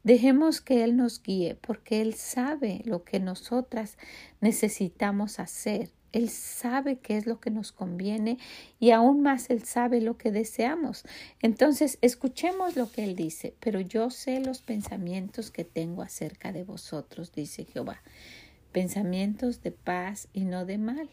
dejemos 0.05 0.61
que 0.61 0.85
Él 0.85 0.97
nos 0.97 1.23
guíe, 1.23 1.55
porque 1.55 2.01
Él 2.01 2.15
sabe 2.15 2.83
lo 2.85 3.05
que 3.05 3.21
nosotras 3.21 3.99
necesitamos 4.41 5.39
hacer 5.39 5.91
él 6.13 6.31
sabe 6.31 6.99
qué 6.99 7.17
es 7.19 7.27
lo 7.27 7.39
que 7.41 7.51
nos 7.51 7.73
conviene 7.73 8.39
y 8.81 8.93
aún 8.93 9.21
más 9.21 9.51
Él 9.51 9.65
sabe 9.65 10.01
lo 10.01 10.17
que 10.17 10.31
deseamos. 10.31 11.05
Entonces, 11.43 11.99
escuchemos 12.01 12.77
lo 12.77 12.91
que 12.91 13.05
Él 13.05 13.15
dice, 13.15 13.55
pero 13.61 13.81
yo 13.81 14.11
sé 14.11 14.41
los 14.41 14.63
pensamientos 14.63 15.51
que 15.51 15.65
tengo 15.65 16.03
acerca 16.03 16.53
de 16.53 16.65
vosotros, 16.65 17.33
dice 17.33 17.65
Jehová, 17.65 18.03
pensamientos 18.73 19.63
de 19.63 19.73
paz 19.73 20.29
y 20.33 20.45
no 20.45 20.65
de 20.65 20.79
mal. 20.79 21.11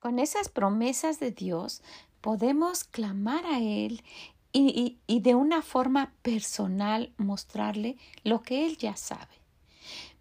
Con 0.00 0.18
esas 0.18 0.48
promesas 0.48 1.18
de 1.18 1.30
Dios 1.30 1.82
podemos 2.20 2.84
clamar 2.84 3.44
a 3.46 3.58
Él 3.60 4.02
y, 4.52 4.98
y 5.06 5.20
de 5.20 5.34
una 5.34 5.62
forma 5.62 6.12
personal 6.22 7.12
mostrarle 7.16 7.96
lo 8.24 8.42
que 8.42 8.66
Él 8.66 8.76
ya 8.76 8.96
sabe. 8.96 9.39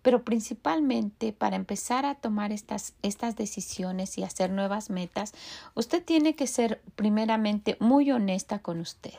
Pero 0.01 0.23
principalmente 0.23 1.33
para 1.33 1.55
empezar 1.55 2.05
a 2.05 2.15
tomar 2.15 2.51
estas, 2.51 2.93
estas 3.01 3.35
decisiones 3.35 4.17
y 4.17 4.23
hacer 4.23 4.49
nuevas 4.49 4.89
metas, 4.89 5.33
usted 5.75 6.03
tiene 6.03 6.35
que 6.35 6.47
ser 6.47 6.81
primeramente 6.95 7.75
muy 7.79 8.11
honesta 8.11 8.59
con 8.59 8.79
usted. 8.79 9.13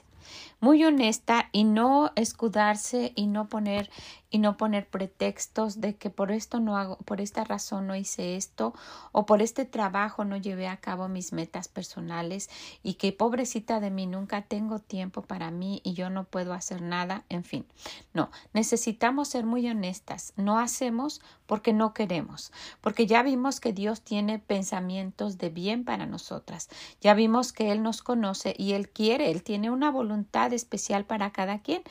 Muy 0.61 0.85
honesta 0.85 1.49
y 1.52 1.64
no 1.64 2.12
escudarse 2.17 3.12
y 3.17 3.26
no 3.26 3.49
poner 3.49 3.90
y 4.31 4.38
no 4.38 4.57
poner 4.57 4.88
pretextos 4.88 5.81
de 5.81 5.97
que 5.97 6.09
por 6.09 6.31
esto 6.31 6.61
no 6.61 6.76
hago, 6.76 6.99
por 6.99 7.21
esta 7.21 7.43
razón 7.43 7.88
no 7.88 7.97
hice 7.97 8.37
esto 8.37 8.73
o 9.11 9.26
por 9.26 9.43
este 9.43 9.64
trabajo 9.64 10.25
no 10.25 10.37
llevé 10.37 10.69
a 10.69 10.76
cabo 10.76 11.09
mis 11.09 11.33
metas 11.33 11.67
personales 11.67 12.49
y 12.85 12.95
que 12.95 13.12
pobrecita 13.12 13.81
de 13.81 13.90
mí 13.90 14.07
nunca 14.07 14.43
tengo 14.43 14.79
tiempo 14.79 15.23
para 15.23 15.50
mí 15.50 15.81
y 15.83 15.95
yo 15.95 16.11
no 16.11 16.25
puedo 16.25 16.52
hacer 16.52 16.81
nada, 16.81 17.25
en 17.29 17.43
fin. 17.43 17.67
No, 18.14 18.31
necesitamos 18.52 19.29
ser 19.29 19.45
muy 19.47 19.69
honestas. 19.69 20.33
No 20.37 20.61
hacemos 20.61 21.21
porque 21.47 21.73
no 21.73 21.93
queremos, 21.93 22.52
porque 22.81 23.07
ya 23.07 23.25
vimos 23.25 23.59
que 23.59 23.73
Dios 23.73 24.02
tiene 24.02 24.38
pensamientos 24.38 25.38
de 25.38 25.50
bien 25.50 25.85
para 25.85 26.07
nosotras. 26.07 26.69
Ya 27.00 27.14
vimos 27.14 27.52
que 27.52 27.73
Él 27.73 27.83
nos 27.83 28.02
conoce 28.02 28.55
y 28.57 28.73
Él 28.75 28.88
quiere, 28.88 29.33
Él 29.33 29.43
tiene 29.43 29.71
una 29.71 29.90
voluntad 29.90 30.50
especial 30.52 31.04
para 31.04 31.30
cada 31.30 31.61
quien. 31.61 31.83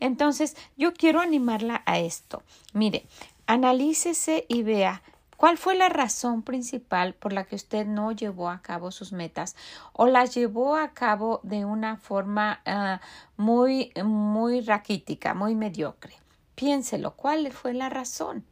Entonces, 0.00 0.56
yo 0.76 0.92
quiero 0.94 1.20
animarla 1.20 1.82
a 1.86 1.98
esto. 1.98 2.42
Mire, 2.72 3.06
analícese 3.46 4.46
y 4.48 4.62
vea 4.62 5.02
¿Cuál 5.38 5.56
fue 5.56 5.76
la 5.76 5.88
razón 5.88 6.42
principal 6.42 7.14
por 7.14 7.32
la 7.32 7.44
que 7.44 7.54
usted 7.54 7.86
no 7.86 8.10
llevó 8.10 8.48
a 8.48 8.60
cabo 8.60 8.90
sus 8.90 9.12
metas 9.12 9.54
o 9.92 10.08
las 10.08 10.34
llevó 10.34 10.74
a 10.74 10.94
cabo 10.94 11.38
de 11.44 11.64
una 11.64 11.96
forma 11.96 12.60
ah, 12.66 13.00
muy, 13.36 13.92
muy 14.04 14.62
raquítica, 14.62 15.34
muy 15.34 15.54
mediocre? 15.54 16.16
Piénselo, 16.56 17.14
¿cuál 17.14 17.52
fue 17.52 17.72
la 17.72 17.88
razón? 17.88 18.44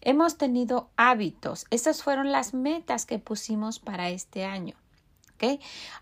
Hemos 0.00 0.38
tenido 0.38 0.88
hábitos, 0.96 1.66
esas 1.68 2.02
fueron 2.02 2.32
las 2.32 2.54
metas 2.54 3.04
que 3.04 3.18
pusimos 3.18 3.78
para 3.78 4.08
este 4.08 4.46
año. 4.46 4.76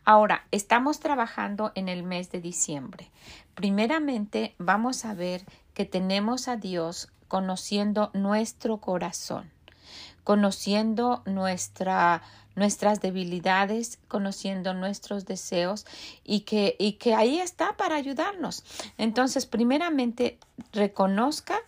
Ahora, 0.04 0.44
estamos 0.50 1.00
trabajando 1.00 1.72
en 1.74 1.88
el 1.88 2.02
mes 2.02 2.30
de 2.30 2.40
diciembre. 2.40 3.10
Primeramente, 3.54 4.54
vamos 4.58 5.04
a 5.04 5.14
ver 5.14 5.44
que 5.74 5.84
tenemos 5.84 6.48
a 6.48 6.56
Dios 6.56 7.08
conociendo 7.28 8.10
nuestro 8.12 8.78
corazón, 8.78 9.50
conociendo 10.24 11.22
nuestra, 11.24 12.22
nuestras 12.56 13.00
debilidades, 13.00 13.98
conociendo 14.08 14.74
nuestros 14.74 15.24
deseos 15.24 15.86
y 16.24 16.40
que, 16.40 16.76
y 16.78 16.94
que 16.94 17.14
ahí 17.14 17.40
está 17.40 17.76
para 17.76 17.96
ayudarnos. 17.96 18.64
Entonces, 18.98 19.46
primeramente, 19.46 20.38
reconozca 20.72 21.58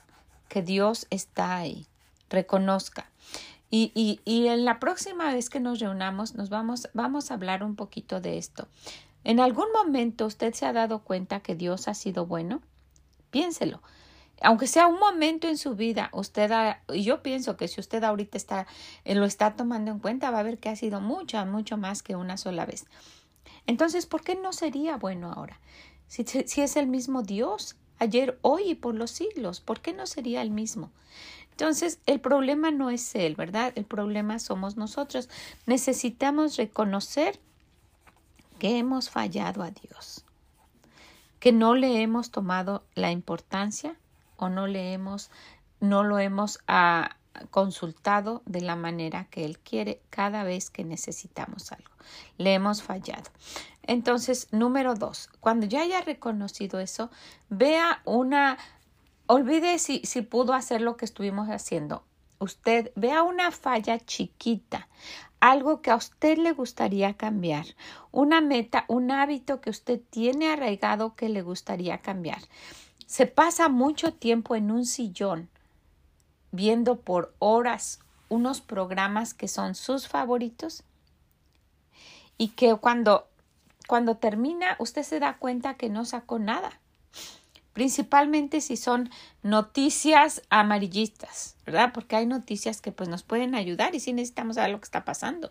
que 0.49 0.63
Dios 0.63 1.07
está 1.11 1.57
ahí, 1.57 1.87
reconozca. 2.29 3.07
Y, 3.77 4.21
en 4.25 4.65
la 4.65 4.79
próxima 4.79 5.33
vez 5.33 5.51
que 5.51 5.59
nos 5.59 5.81
reunamos, 5.81 6.37
nos 6.37 6.49
vamos, 6.49 6.89
vamos 6.95 7.31
a 7.31 7.35
hablar 7.35 7.65
un 7.65 7.75
poquito 7.75 8.21
de 8.21 8.39
esto. 8.39 8.69
¿En 9.25 9.41
algún 9.41 9.67
momento 9.73 10.27
usted 10.27 10.55
se 10.55 10.65
ha 10.65 10.73
dado 10.73 11.01
cuenta 11.01 11.41
que 11.41 11.57
Dios 11.57 11.89
ha 11.89 11.95
sido 11.95 12.25
bueno? 12.25 12.63
Piénselo. 13.33 13.83
Aunque 14.43 14.69
sea 14.69 14.87
un 14.87 15.01
momento 15.01 15.49
en 15.49 15.59
su 15.59 15.75
vida, 15.75 16.09
usted 16.13 16.53
y 16.93 17.03
yo 17.03 17.25
pienso 17.25 17.57
que 17.57 17.67
si 17.67 17.81
usted 17.81 18.05
ahorita 18.05 18.37
está, 18.37 18.69
eh, 19.05 19.17
lo 19.17 19.25
está 19.25 19.57
tomando 19.57 19.91
en 19.91 19.99
cuenta, 19.99 20.31
va 20.31 20.39
a 20.39 20.45
ver 20.45 20.59
que 20.59 20.69
ha 20.69 20.77
sido 20.77 21.01
mucho, 21.01 21.45
mucho 21.45 21.77
más 21.77 22.05
que 22.05 22.15
una 22.15 22.37
sola 22.37 22.67
vez. 22.67 22.87
Entonces, 23.67 24.07
¿por 24.07 24.23
qué 24.23 24.37
no 24.37 24.53
sería 24.53 24.99
bueno 24.99 25.33
ahora? 25.33 25.59
Si 26.07 26.23
es 26.63 26.77
el 26.77 26.87
mismo 26.87 27.23
Dios, 27.23 27.75
ayer, 27.99 28.39
hoy 28.43 28.71
y 28.71 28.75
por 28.77 28.95
los 28.95 29.11
siglos, 29.11 29.61
¿por 29.61 29.81
qué 29.81 29.93
no 29.93 30.07
sería 30.07 30.43
el 30.43 30.51
mismo? 30.51 30.93
Entonces, 31.55 32.01
el 32.07 32.21
problema 32.21 32.73
no 32.73 32.91
es 32.91 33.15
Él, 33.15 33.37
¿verdad? 33.37 33.73
El 33.77 33.85
problema 33.85 34.41
somos 34.41 34.77
nosotros. 34.77 35.29
Necesitamos 35.67 36.57
reconocer 36.57 37.39
que 38.59 38.77
hemos 38.79 39.09
fallado 39.09 39.63
a 39.63 39.71
Dios, 39.71 40.25
que 41.39 41.53
no 41.53 41.77
le 41.77 42.03
hemos 42.03 42.33
tomado 42.33 42.83
la 42.97 43.13
importancia 43.13 43.95
o 44.37 44.49
no 44.49 44.67
le 44.67 44.95
hemos, 44.95 45.31
no 45.79 46.03
lo 46.03 46.19
hemos 46.19 46.59
ah, 46.67 47.15
consultado 47.53 48.43
de 48.47 48.61
la 48.61 48.75
manera 48.75 49.27
que 49.31 49.45
Él 49.45 49.61
quiere 49.61 50.01
cada 50.11 50.43
vez 50.43 50.71
que 50.71 50.83
necesitamos 50.83 51.71
algo. 51.71 51.91
Le 52.37 52.55
hemos 52.55 52.83
fallado. 52.83 53.31
Entonces, 53.87 54.49
número 54.51 54.95
dos, 54.95 55.29
cuando 55.41 55.67
ya 55.67 55.83
haya 55.83 56.01
reconocido 56.01 56.81
eso, 56.81 57.11
vea 57.49 58.01
una, 58.05 58.59
olvide 59.27 59.79
si, 59.79 60.01
si 60.05 60.23
pudo 60.23 60.53
hacer 60.53 60.81
lo 60.81 60.97
que 60.97 61.05
estuvimos 61.05 61.49
haciendo. 61.49 62.05
Usted 62.39 62.93
vea 62.97 63.23
una 63.23 63.51
falla 63.51 63.99
chiquita, 63.99 64.89
algo 65.41 65.83
que 65.83 65.91
a 65.91 65.97
usted 65.97 66.39
le 66.39 66.53
gustaría 66.53 67.15
cambiar, 67.15 67.67
una 68.11 68.41
meta, 68.41 68.85
un 68.89 69.11
hábito 69.11 69.61
que 69.61 69.71
usted 69.71 70.01
tiene 70.11 70.49
arraigado 70.49 71.15
que 71.15 71.29
le 71.29 71.43
gustaría 71.43 71.99
cambiar. 71.99 72.41
Se 73.07 73.27
pasa 73.27 73.69
mucho 73.69 74.15
tiempo 74.15 74.57
en 74.57 74.71
un 74.71 74.87
sillón 74.87 75.49
viendo 76.51 77.01
por 77.01 77.35
horas 77.39 78.01
unos 78.29 78.61
programas 78.61 79.35
que 79.35 79.49
son 79.49 79.75
sus 79.75 80.09
favoritos 80.09 80.83
y 82.39 82.49
que 82.49 82.75
cuando 82.77 83.29
cuando 83.87 84.17
termina 84.17 84.77
usted 84.79 85.03
se 85.03 85.21
da 85.21 85.37
cuenta 85.37 85.75
que 85.75 85.91
no 85.91 86.05
sacó 86.05 86.39
nada 86.39 86.81
principalmente 87.75 88.63
si 88.63 88.79
son 88.79 89.11
noticias 89.43 90.43
amarillistas, 90.49 91.57
¿verdad? 91.67 91.91
Porque 91.93 92.17
hay 92.17 92.25
noticias 92.25 92.81
que 92.81 92.93
pues 92.93 93.11
nos 93.11 93.25
pueden 93.25 93.55
ayudar 93.55 93.95
y 93.95 94.01
sí 94.01 94.15
necesitamos 94.15 94.55
saber 94.55 94.71
lo 94.71 94.79
que 94.79 94.85
está 94.85 95.05
pasando, 95.05 95.51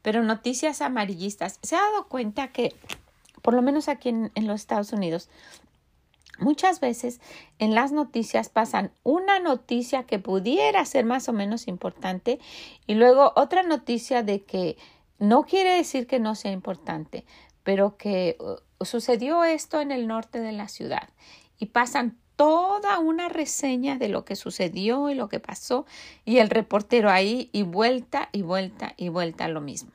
pero 0.00 0.22
noticias 0.22 0.80
amarillistas. 0.80 1.58
Se 1.62 1.76
ha 1.76 1.80
dado 1.80 2.08
cuenta 2.08 2.48
que, 2.48 2.74
por 3.42 3.54
lo 3.54 3.60
menos 3.60 3.88
aquí 3.88 4.08
en, 4.08 4.30
en 4.34 4.46
los 4.46 4.60
Estados 4.60 4.92
Unidos, 4.92 5.28
Muchas 6.40 6.80
veces 6.80 7.20
en 7.60 7.76
las 7.76 7.92
noticias 7.92 8.48
pasan 8.48 8.90
una 9.04 9.38
noticia 9.38 10.02
que 10.02 10.18
pudiera 10.18 10.84
ser 10.84 11.04
más 11.04 11.28
o 11.28 11.32
menos 11.32 11.68
importante 11.68 12.40
y 12.88 12.94
luego 12.94 13.32
otra 13.36 13.62
noticia 13.62 14.24
de 14.24 14.42
que 14.42 14.76
no 15.20 15.44
quiere 15.44 15.76
decir 15.76 16.08
que 16.08 16.18
no 16.18 16.34
sea 16.34 16.50
importante, 16.50 17.24
pero 17.62 17.96
que 17.96 18.36
uh, 18.40 18.84
sucedió 18.84 19.44
esto 19.44 19.80
en 19.80 19.92
el 19.92 20.08
norte 20.08 20.40
de 20.40 20.50
la 20.50 20.66
ciudad 20.66 21.08
pasan 21.66 22.18
toda 22.36 22.98
una 22.98 23.28
reseña 23.28 23.96
de 23.96 24.08
lo 24.08 24.24
que 24.24 24.36
sucedió 24.36 25.08
y 25.10 25.14
lo 25.14 25.28
que 25.28 25.40
pasó 25.40 25.86
y 26.24 26.38
el 26.38 26.50
reportero 26.50 27.10
ahí 27.10 27.48
y 27.52 27.62
vuelta 27.62 28.28
y 28.32 28.42
vuelta 28.42 28.94
y 28.96 29.08
vuelta 29.08 29.48
lo 29.48 29.60
mismo. 29.60 29.92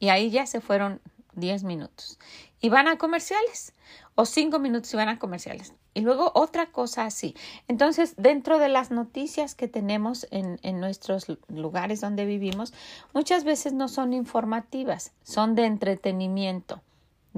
Y 0.00 0.08
ahí 0.08 0.30
ya 0.30 0.46
se 0.46 0.60
fueron 0.60 1.00
10 1.34 1.64
minutos. 1.64 2.18
Y 2.60 2.68
van 2.68 2.88
a 2.88 2.98
comerciales 2.98 3.72
o 4.14 4.24
5 4.24 4.58
minutos 4.58 4.92
y 4.92 4.96
van 4.96 5.08
a 5.08 5.18
comerciales. 5.18 5.72
Y 5.94 6.00
luego 6.00 6.32
otra 6.34 6.70
cosa 6.70 7.06
así. 7.06 7.34
Entonces, 7.66 8.14
dentro 8.16 8.58
de 8.58 8.68
las 8.68 8.90
noticias 8.90 9.54
que 9.54 9.68
tenemos 9.68 10.26
en, 10.30 10.60
en 10.62 10.80
nuestros 10.80 11.26
lugares 11.48 12.00
donde 12.00 12.24
vivimos, 12.24 12.72
muchas 13.14 13.44
veces 13.44 13.72
no 13.72 13.88
son 13.88 14.12
informativas, 14.12 15.12
son 15.22 15.54
de 15.54 15.66
entretenimiento 15.66 16.82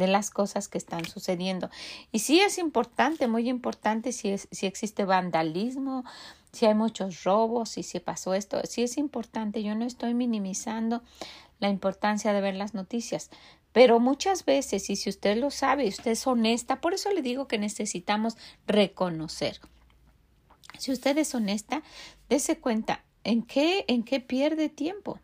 de 0.01 0.09
las 0.09 0.31
cosas 0.31 0.67
que 0.67 0.79
están 0.79 1.05
sucediendo. 1.05 1.71
Y 2.11 2.19
sí 2.19 2.41
es 2.41 2.59
importante, 2.59 3.29
muy 3.29 3.49
importante 3.49 4.11
si, 4.11 4.31
es, 4.31 4.49
si 4.51 4.67
existe 4.67 5.05
vandalismo, 5.05 6.05
si 6.51 6.67
hay 6.67 6.75
muchos 6.75 7.23
robos, 7.23 7.69
si 7.69 8.01
pasó 8.01 8.35
esto, 8.35 8.61
sí 8.65 8.83
es 8.83 8.97
importante. 8.97 9.63
Yo 9.63 9.77
no 9.77 9.85
estoy 9.85 10.15
minimizando 10.15 11.03
la 11.61 11.69
importancia 11.69 12.33
de 12.33 12.41
ver 12.41 12.57
las 12.57 12.75
noticias, 12.75 13.31
pero 13.73 14.01
muchas 14.01 14.45
veces, 14.45 14.91
y 14.91 14.97
si 14.97 15.11
usted 15.11 15.37
lo 15.37 15.51
sabe, 15.51 15.87
usted 15.87 16.11
es 16.11 16.27
honesta, 16.27 16.81
por 16.81 16.95
eso 16.95 17.13
le 17.13 17.23
digo 17.23 17.47
que 17.47 17.59
necesitamos 17.59 18.37
reconocer. 18.67 19.61
Si 20.79 20.91
usted 20.91 21.17
es 21.19 21.35
honesta, 21.35 21.83
dése 22.29 22.59
cuenta 22.59 23.05
en 23.23 23.43
qué, 23.43 23.85
en 23.87 24.03
qué 24.03 24.21
pierde 24.21 24.69
tiempo. 24.69 25.21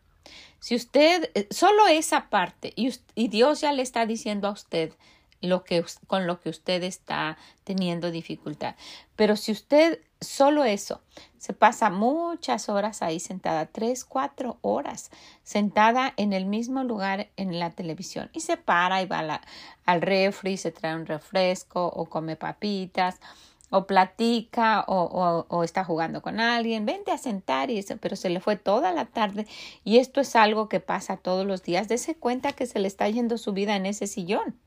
Si 0.67 0.75
usted, 0.75 1.31
eh, 1.33 1.47
solo 1.49 1.87
esa 1.87 2.29
parte, 2.29 2.73
y, 2.75 2.91
Dios 3.29 3.61
ya 3.61 3.71
le 3.71 3.81
está 3.81 4.05
diciendo 4.05 4.49
a 4.49 4.51
usted 4.51 4.91
lo 5.39 5.63
que, 5.63 5.85
con 6.07 6.27
lo 6.27 6.41
que 6.41 6.49
usted 6.49 6.83
está 6.83 7.37
teniendo 7.63 8.11
dificultad. 8.11 8.75
Pero 9.15 9.37
si 9.37 9.53
usted 9.53 10.01
solo 10.19 10.65
eso, 10.65 10.99
se 11.37 11.53
pasa 11.53 11.89
muchas 11.89 12.67
horas 12.67 13.01
ahí 13.01 13.21
sentada, 13.21 13.67
tres, 13.67 14.03
cuatro 14.03 14.57
horas, 14.59 15.09
sentada 15.41 16.13
en 16.17 16.33
el 16.33 16.45
mismo 16.45 16.83
lugar 16.83 17.29
en 17.37 17.59
la 17.59 17.69
televisión 17.69 18.29
y 18.33 18.41
se 18.41 18.57
para 18.57 19.01
y 19.01 19.05
va 19.05 19.39
al 19.85 20.01
refri, 20.01 20.57
se 20.57 20.73
trae 20.73 20.95
un 20.95 21.05
refresco 21.05 21.87
o 21.87 22.09
come 22.09 22.35
papitas 22.35 23.21
o 23.69 23.85
platica 23.85 24.85
o, 24.87 25.63
está 25.63 25.83
jugando 25.83 26.21
con 26.21 26.39
alguien, 26.39 26.85
vente 26.85 27.11
a 27.11 27.17
sentar 27.17 27.69
y 27.69 27.77
eso, 27.77 27.97
pero 27.97 28.15
se 28.15 28.29
le 28.29 28.39
fue 28.39 28.55
toda 28.55 28.91
la 28.91 29.05
tarde 29.05 29.45
y 29.83 29.97
esto 29.97 30.21
es 30.21 30.35
algo 30.35 30.69
que 30.69 30.79
pasa 30.79 31.17
todos 31.17 31.45
los 31.45 31.63
días. 31.63 31.87
Dese 31.87 32.15
cuenta 32.15 32.53
que 32.53 32.65
se 32.65 32.79
le 32.79 32.87
está 32.87 33.09
yendo 33.09 33.37
su 33.37 33.53
vida 33.53 33.75
en 33.75 33.85
ese 33.85 34.07
sillón. 34.07 34.57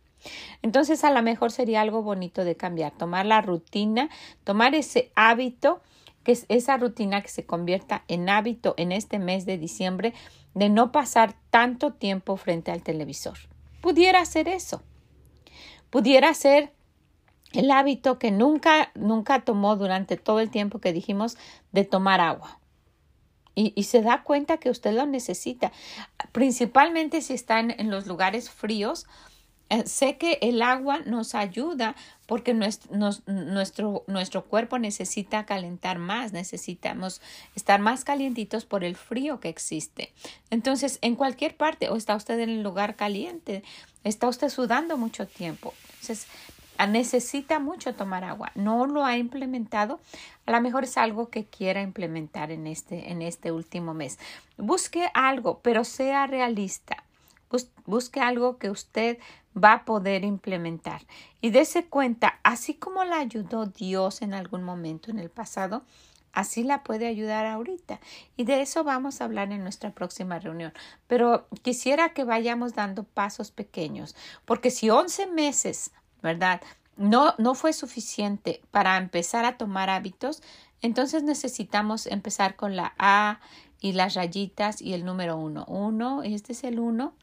Entonces 0.62 1.02
a 1.04 1.10
lo 1.10 1.22
mejor 1.22 1.50
sería 1.50 1.80
algo 1.80 2.02
bonito 2.02 2.44
de 2.44 2.56
cambiar, 2.56 2.92
tomar 2.92 3.24
la 3.24 3.40
rutina, 3.40 4.10
tomar 4.44 4.74
ese 4.74 5.10
hábito, 5.14 5.80
que 6.22 6.32
es 6.32 6.44
esa 6.48 6.76
rutina 6.76 7.22
que 7.22 7.28
se 7.28 7.46
convierta 7.46 8.04
en 8.08 8.28
hábito 8.28 8.74
en 8.76 8.92
este 8.92 9.18
mes 9.18 9.46
de 9.46 9.56
diciembre 9.56 10.12
de 10.52 10.68
no 10.68 10.92
pasar 10.92 11.34
tanto 11.50 11.94
tiempo 11.94 12.36
frente 12.36 12.70
al 12.70 12.82
televisor. 12.82 13.38
Pudiera 13.80 14.22
ser 14.26 14.48
eso. 14.48 14.82
Pudiera 15.88 16.34
ser 16.34 16.72
el 17.52 17.70
hábito 17.70 18.18
que 18.18 18.30
nunca, 18.30 18.90
nunca 18.94 19.40
tomó 19.40 19.76
durante 19.76 20.16
todo 20.16 20.40
el 20.40 20.50
tiempo 20.50 20.78
que 20.78 20.92
dijimos 20.92 21.36
de 21.72 21.84
tomar 21.84 22.20
agua. 22.20 22.58
Y, 23.56 23.82
se 23.82 24.00
da 24.00 24.22
cuenta 24.22 24.56
que 24.56 24.70
usted 24.70 24.94
lo 24.94 25.04
necesita, 25.04 25.70
principalmente 26.32 27.20
si 27.20 27.34
está 27.34 27.60
en, 27.60 27.90
los 27.90 28.06
lugares 28.06 28.48
fríos. 28.48 29.06
Eh, 29.68 29.86
sé 29.86 30.16
que 30.16 30.38
el 30.40 30.62
agua 30.62 31.00
nos 31.00 31.34
ayuda 31.34 31.94
porque 32.26 32.54
nuestro, 32.54 32.96
nuestro, 34.06 34.44
cuerpo 34.46 34.78
necesita 34.78 35.44
calentar 35.44 35.98
más, 35.98 36.32
necesitamos 36.32 37.20
estar 37.54 37.80
más 37.80 38.04
calientitos 38.04 38.64
por 38.64 38.82
el 38.82 38.96
frío 38.96 39.40
que 39.40 39.50
existe. 39.50 40.12
Entonces, 40.48 40.98
en 41.02 41.14
cualquier 41.14 41.56
parte, 41.56 41.90
o 41.90 41.96
está 41.96 42.16
usted 42.16 42.38
en 42.38 42.50
el 42.50 42.62
lugar 42.62 42.96
caliente, 42.96 43.62
está 44.04 44.28
usted 44.28 44.48
sudando 44.48 44.96
mucho 44.96 45.26
tiempo. 45.26 45.74
Entonces, 45.90 46.26
necesita 46.86 47.58
mucho 47.58 47.94
tomar 47.94 48.24
agua. 48.24 48.52
No 48.54 48.86
lo 48.86 49.04
ha 49.04 49.16
implementado. 49.16 50.00
A 50.46 50.52
lo 50.52 50.60
mejor 50.60 50.84
es 50.84 50.96
algo 50.96 51.28
que 51.28 51.46
quiera 51.46 51.82
implementar 51.82 52.50
en 52.50 52.66
este, 52.66 53.10
en 53.10 53.22
este 53.22 53.52
último 53.52 53.94
mes. 53.94 54.18
Busque 54.56 55.10
algo, 55.14 55.60
pero 55.62 55.84
sea 55.84 56.26
realista. 56.26 57.04
busque 57.86 58.20
algo 58.20 58.58
que 58.58 58.70
usted 58.70 59.18
va 59.56 59.72
a 59.72 59.84
poder 59.84 60.24
implementar. 60.24 61.02
Y 61.40 61.50
dése 61.50 61.86
cuenta, 61.86 62.38
así 62.44 62.74
como 62.74 63.04
la 63.04 63.18
ayudó 63.18 63.66
Dios 63.66 64.22
en 64.22 64.34
algún 64.34 64.62
momento 64.62 65.10
en 65.10 65.18
el 65.18 65.30
pasado, 65.30 65.82
Así 66.32 66.62
la 66.62 66.84
puede 66.84 67.06
ayudar 67.06 67.46
ahorita. 67.46 68.00
Y 68.36 68.44
de 68.44 68.60
eso 68.62 68.84
vamos 68.84 69.20
a 69.20 69.24
hablar 69.24 69.50
en 69.52 69.62
nuestra 69.62 69.90
próxima 69.90 70.38
reunión. 70.38 70.72
Pero 71.06 71.48
quisiera 71.62 72.10
que 72.10 72.24
vayamos 72.24 72.74
dando 72.74 73.04
pasos 73.04 73.50
pequeños, 73.50 74.14
porque 74.44 74.70
si 74.70 74.90
11 74.90 75.26
meses 75.28 75.90
¿verdad? 76.22 76.60
No, 76.96 77.34
no 77.38 77.54
fue 77.54 77.72
suficiente 77.72 78.60
para 78.70 78.96
empezar 78.96 79.44
a 79.44 79.56
tomar 79.56 79.90
hábitos, 79.90 80.42
entonces 80.82 81.22
necesitamos 81.22 82.06
empezar 82.06 82.56
con 82.56 82.76
la 82.76 82.94
A 82.98 83.40
y 83.80 83.92
las 83.92 84.14
rayitas 84.14 84.82
y 84.82 84.94
el 84.94 85.04
número 85.04 85.36
uno. 85.36 85.64
Uno, 85.66 86.22
este 86.22 86.52
es 86.52 86.64
el 86.64 86.78
uno. 86.78 87.14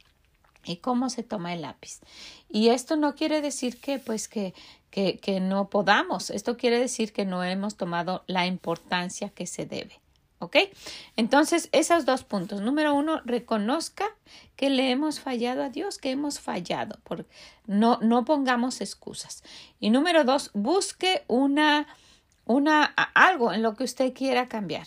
¿Y 0.63 0.77
cómo 0.77 1.09
se 1.09 1.23
toma 1.23 1.53
el 1.53 1.61
lápiz? 1.61 2.01
Y 2.49 2.69
esto 2.69 2.97
no 2.97 3.15
quiere 3.15 3.41
decir 3.41 3.79
que, 3.79 3.99
pues, 3.99 4.27
que, 4.27 4.53
que, 4.89 5.17
que 5.17 5.39
no 5.39 5.69
podamos. 5.69 6.29
Esto 6.29 6.57
quiere 6.57 6.77
decir 6.77 7.13
que 7.13 7.25
no 7.25 7.43
hemos 7.43 7.77
tomado 7.77 8.23
la 8.27 8.45
importancia 8.45 9.29
que 9.29 9.47
se 9.47 9.65
debe. 9.65 10.01
¿Ok? 10.39 10.57
Entonces, 11.15 11.69
esos 11.71 12.05
dos 12.05 12.23
puntos. 12.23 12.61
Número 12.61 12.93
uno, 12.93 13.21
reconozca 13.25 14.05
que 14.55 14.69
le 14.69 14.91
hemos 14.91 15.19
fallado 15.19 15.63
a 15.63 15.69
Dios, 15.69 15.97
que 15.97 16.11
hemos 16.11 16.39
fallado. 16.39 16.99
Por, 17.03 17.25
no, 17.65 17.97
no 18.01 18.23
pongamos 18.23 18.81
excusas. 18.81 19.43
Y 19.79 19.89
número 19.89 20.23
dos, 20.23 20.51
busque 20.53 21.23
una, 21.27 21.87
una, 22.45 22.83
algo 23.15 23.51
en 23.51 23.63
lo 23.63 23.75
que 23.75 23.83
usted 23.83 24.13
quiera 24.13 24.47
cambiar. 24.47 24.85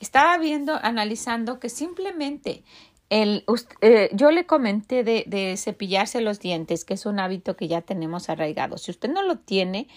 Estaba 0.00 0.36
viendo, 0.36 0.78
analizando 0.82 1.60
que 1.60 1.70
simplemente 1.70 2.62
el, 3.08 3.44
eh, 3.80 4.10
yo 4.12 4.30
le 4.32 4.44
comenté 4.44 5.02
de, 5.02 5.24
de 5.26 5.56
cepillarse 5.56 6.20
los 6.20 6.40
dientes, 6.40 6.84
que 6.84 6.94
es 6.94 7.06
un 7.06 7.20
hábito 7.20 7.56
que 7.56 7.68
ya 7.68 7.80
tenemos 7.80 8.28
arraigado. 8.28 8.76
Si 8.76 8.90
usted 8.90 9.08
no 9.08 9.22
lo 9.22 9.38
tiene, 9.38 9.88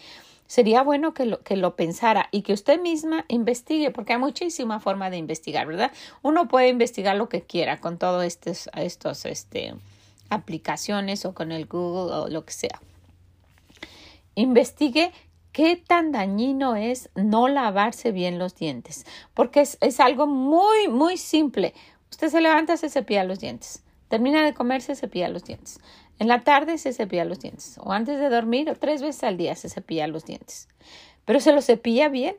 sería 0.48 0.82
bueno 0.82 1.14
que 1.14 1.26
lo, 1.26 1.42
que 1.42 1.56
lo 1.56 1.76
pensara 1.76 2.30
y 2.32 2.42
que 2.42 2.54
usted 2.54 2.82
misma 2.82 3.26
investigue, 3.28 3.92
porque 3.92 4.14
hay 4.14 4.20
muchísima 4.20 4.80
forma 4.80 5.10
de 5.10 5.18
investigar, 5.18 5.68
¿verdad? 5.68 5.92
Uno 6.22 6.48
puede 6.48 6.70
investigar 6.70 7.16
lo 7.16 7.30
que 7.30 7.42
quiera 7.42 7.80
con 7.80 7.98
todas 7.98 8.26
estos, 8.26 8.70
estos 8.76 9.26
este, 9.26 9.76
aplicaciones 10.30 11.26
o 11.26 11.34
con 11.34 11.52
el 11.52 11.66
Google 11.66 12.14
o 12.14 12.28
lo 12.30 12.46
que 12.46 12.54
sea. 12.54 12.82
Investigue 14.36 15.12
qué 15.52 15.76
tan 15.76 16.12
dañino 16.12 16.76
es 16.76 17.10
no 17.16 17.48
lavarse 17.48 18.12
bien 18.12 18.40
los 18.40 18.56
dientes, 18.56 19.06
porque 19.34 19.62
es, 19.62 19.78
es 19.82 20.00
algo 20.00 20.28
muy, 20.28 20.88
muy 20.88 21.18
simple. 21.18 21.74
Usted 22.10 22.30
se 22.30 22.42
levanta, 22.42 22.78
se 22.78 22.90
cepilla 22.90 23.24
los 23.24 23.40
dientes. 23.40 23.84
Termina 24.08 24.46
de 24.46 24.54
comer, 24.54 24.82
se 24.82 24.96
cepilla 24.96 25.28
los 25.28 25.44
dientes. 25.44 25.80
En 26.20 26.28
la 26.28 26.44
tarde 26.44 26.78
se 26.78 26.94
cepilla 26.94 27.26
los 27.26 27.40
dientes 27.40 27.80
o 27.84 27.92
antes 27.92 28.20
de 28.20 28.30
dormir 28.30 28.70
o 28.70 28.76
tres 28.76 29.02
veces 29.02 29.24
al 29.24 29.38
día 29.38 29.56
se 29.56 29.70
cepilla 29.70 30.08
los 30.08 30.26
dientes. 30.26 30.68
Pero 31.26 31.40
se 31.40 31.52
los 31.52 31.66
cepilla 31.66 32.10
bien. 32.10 32.36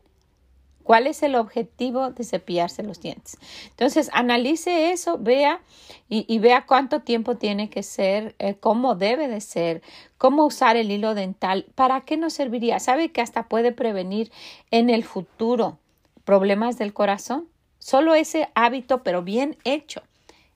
¿Cuál 0.82 1.06
es 1.06 1.22
el 1.22 1.34
objetivo 1.34 2.12
de 2.12 2.24
cepillarse 2.24 2.82
los 2.82 2.98
dientes? 2.98 3.36
Entonces, 3.68 4.08
analice 4.14 4.90
eso, 4.90 5.18
vea 5.18 5.60
y, 6.08 6.38
vea 6.38 6.64
cuánto 6.64 7.00
tiempo 7.00 7.36
tiene 7.36 7.68
que 7.68 7.82
ser, 7.82 8.34
eh, 8.38 8.54
cómo 8.54 8.94
debe 8.94 9.28
de 9.28 9.42
ser, 9.42 9.82
cómo 10.16 10.46
usar 10.46 10.78
el 10.78 10.90
hilo 10.90 11.14
dental, 11.14 11.66
para 11.74 12.00
qué 12.00 12.16
nos 12.16 12.32
serviría. 12.32 12.80
¿Sabe 12.80 13.10
que 13.10 13.20
hasta 13.20 13.48
puede 13.48 13.70
prevenir 13.70 14.32
en 14.70 14.88
el 14.88 15.04
futuro 15.04 15.78
problemas 16.24 16.78
del 16.78 16.94
corazón? 16.94 17.48
Solo 17.78 18.14
ese 18.14 18.48
hábito, 18.54 19.02
pero 19.02 19.22
bien 19.22 19.58
hecho 19.64 20.02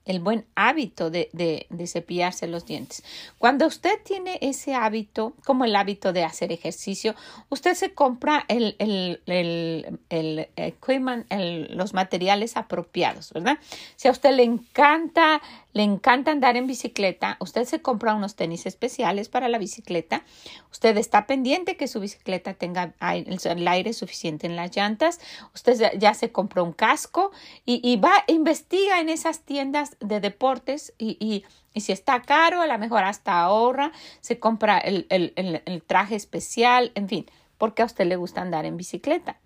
el 0.05 0.21
buen 0.21 0.45
hábito 0.55 1.11
de, 1.11 1.29
de, 1.33 1.87
cepillarse 1.87 2.47
los 2.47 2.67
dientes. 2.67 3.05
Cuando 3.38 3.67
usted 3.67 3.99
tiene 4.05 4.38
ese 4.41 4.75
hábito, 4.75 5.35
como 5.45 5.65
el 5.65 5.77
hábito 5.77 6.12
de 6.12 6.25
hacer 6.25 6.53
ejercicio, 6.53 7.15
usted 7.51 7.75
se 7.75 7.93
compra 7.95 8.45
el, 8.49 8.77
el, 8.79 9.21
el, 9.27 10.49
el 10.59 11.77
los 11.77 11.95
materiales 11.95 12.57
apropiados, 12.57 13.33
¿verdad? 13.33 13.59
Si 13.97 14.09
a 14.09 14.11
usted 14.11 14.33
le 14.33 14.43
encanta 14.43 15.41
le 15.73 15.83
encanta 15.83 16.31
andar 16.31 16.57
en 16.57 16.67
bicicleta, 16.67 17.37
usted 17.41 17.65
se 17.65 17.81
compra 17.81 18.15
unos 18.15 18.37
tenis 18.37 18.67
especiales 18.67 19.29
para 19.29 19.49
la 19.49 19.59
bicicleta, 19.59 20.25
usted 20.71 20.97
está 20.97 21.27
pendiente 21.27 21.77
que 21.77 21.89
su 21.89 22.01
bicicleta 22.01 22.55
tenga 22.55 22.95
el 23.01 23.69
aire 23.69 23.93
suficiente 23.93 24.47
en 24.47 24.57
las 24.57 24.77
llantas, 24.77 25.21
usted 25.55 25.99
ya 25.99 26.15
se 26.15 26.31
compró 26.31 26.65
un 26.65 26.73
casco 26.73 27.33
y, 27.65 27.97
va, 27.97 28.13
investiga 28.27 29.01
en 29.01 29.09
esas 29.09 29.41
tiendas 29.41 29.97
de 30.01 30.21
deportes 30.21 30.93
y, 30.99 31.17
y, 31.21 31.45
si 31.81 31.93
está 31.93 32.21
caro, 32.21 32.61
a 32.61 32.67
lo 32.67 32.79
mejor 32.79 33.05
hasta 33.05 33.41
ahorra, 33.41 33.93
se 34.21 34.39
compra 34.39 34.79
el, 34.79 35.07
el 35.09 35.83
traje 35.83 36.17
especial, 36.17 36.93
en 36.95 37.09
fin, 37.09 37.27
porque 37.57 37.83
a 37.83 37.87
usted 37.87 38.07
le 38.07 38.17
gusta 38.17 38.43
andar 38.43 38.67
en 38.67 38.77
bicicleta. 38.77 39.39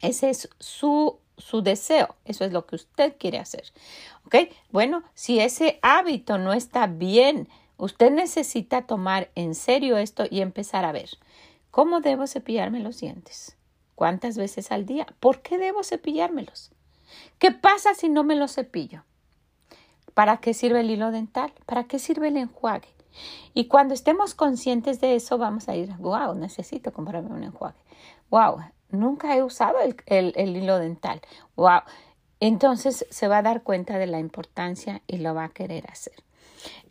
Ese 0.00 0.30
es 0.30 0.48
su 0.58 1.18
su 1.36 1.62
deseo. 1.62 2.16
Eso 2.24 2.44
es 2.44 2.52
lo 2.52 2.66
que 2.66 2.76
usted 2.76 3.16
quiere 3.18 3.38
hacer. 3.38 3.72
¿Ok? 4.26 4.36
Bueno, 4.70 5.02
si 5.14 5.40
ese 5.40 5.78
hábito 5.82 6.38
no 6.38 6.52
está 6.52 6.86
bien, 6.86 7.48
usted 7.76 8.10
necesita 8.10 8.82
tomar 8.82 9.30
en 9.34 9.54
serio 9.54 9.96
esto 9.98 10.24
y 10.30 10.40
empezar 10.40 10.84
a 10.84 10.92
ver. 10.92 11.10
¿Cómo 11.70 12.00
debo 12.00 12.26
cepillarme 12.26 12.80
los 12.80 13.00
dientes? 13.00 13.56
¿Cuántas 13.94 14.36
veces 14.36 14.72
al 14.72 14.86
día? 14.86 15.06
¿Por 15.20 15.42
qué 15.42 15.58
debo 15.58 15.82
cepillármelos? 15.82 16.70
¿Qué 17.38 17.52
pasa 17.52 17.94
si 17.94 18.08
no 18.08 18.24
me 18.24 18.36
los 18.36 18.54
cepillo? 18.54 19.04
¿Para 20.14 20.38
qué 20.38 20.54
sirve 20.54 20.80
el 20.80 20.90
hilo 20.90 21.10
dental? 21.10 21.52
¿Para 21.66 21.84
qué 21.84 21.98
sirve 21.98 22.28
el 22.28 22.36
enjuague? 22.36 22.88
Y 23.52 23.66
cuando 23.66 23.94
estemos 23.94 24.34
conscientes 24.34 25.00
de 25.00 25.14
eso, 25.14 25.38
vamos 25.38 25.68
a 25.68 25.76
ir, 25.76 25.92
wow, 25.98 26.34
necesito 26.34 26.92
comprarme 26.92 27.30
un 27.30 27.44
enjuague. 27.44 27.78
Wow, 28.30 28.58
nunca 28.94 29.36
he 29.36 29.42
usado 29.42 29.76
el, 30.06 30.56
hilo 30.56 30.78
dental. 30.78 31.20
¡Wow! 31.56 31.82
Entonces 32.40 33.06
se 33.10 33.28
va 33.28 33.38
a 33.38 33.42
dar 33.42 33.62
cuenta 33.62 33.98
de 33.98 34.06
la 34.06 34.18
importancia 34.18 35.02
y 35.06 35.18
lo 35.18 35.34
va 35.34 35.44
a 35.44 35.48
querer 35.48 35.84
hacer. 35.90 36.14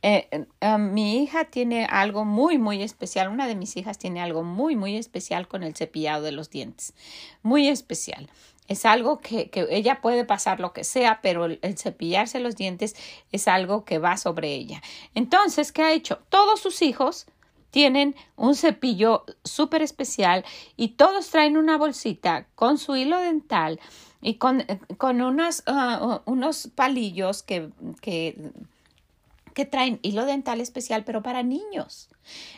Eh, 0.01 0.27
eh, 0.61 0.77
mi 0.77 1.23
hija 1.23 1.45
tiene 1.45 1.85
algo 1.85 2.25
muy, 2.25 2.57
muy 2.57 2.83
especial. 2.83 3.29
Una 3.29 3.47
de 3.47 3.55
mis 3.55 3.77
hijas 3.77 3.97
tiene 3.97 4.21
algo 4.21 4.43
muy, 4.43 4.75
muy 4.75 4.97
especial 4.97 5.47
con 5.47 5.63
el 5.63 5.75
cepillado 5.75 6.23
de 6.23 6.31
los 6.31 6.49
dientes. 6.49 6.93
Muy 7.41 7.67
especial. 7.67 8.29
Es 8.67 8.85
algo 8.85 9.19
que, 9.19 9.49
ella 9.69 10.01
puede 10.01 10.23
pasar 10.25 10.59
lo 10.59 10.71
que 10.71 10.83
sea, 10.83 11.19
pero 11.21 11.45
el, 11.45 11.59
el, 11.61 11.77
cepillarse 11.77 12.39
los 12.39 12.55
dientes 12.55 12.95
es 13.31 13.47
algo 13.47 13.83
que 13.83 13.99
va 13.99 14.17
sobre 14.17 14.53
ella. 14.53 14.81
Entonces, 15.15 15.71
¿qué 15.71 15.83
ha 15.83 15.91
hecho? 15.91 16.19
Todos 16.29 16.61
sus 16.61 16.81
hijos 16.81 17.27
tienen 17.73 18.15
un 18.35 18.53
cepillo 18.53 19.25
súper 19.43 19.81
especial 19.81 20.45
y 20.77 20.89
todos 20.89 21.31
traen 21.31 21.57
una 21.57 21.75
bolsita 21.75 22.45
con 22.53 22.77
su 22.77 22.95
hilo 22.95 23.19
dental 23.19 23.79
y 24.21 24.35
con, 24.35 24.63
con 24.99 25.21
unas, 25.21 25.63
ah, 25.65 26.21
unos 26.25 26.69
palillos 26.75 27.41
que, 27.41 27.71
que, 27.99 28.37
que 29.55 29.65
traen 29.65 29.97
hilo 30.03 30.23
dental 30.25 30.61
especial, 30.61 31.03
pero 31.03 31.23
para 31.23 31.41
niños. 31.41 32.09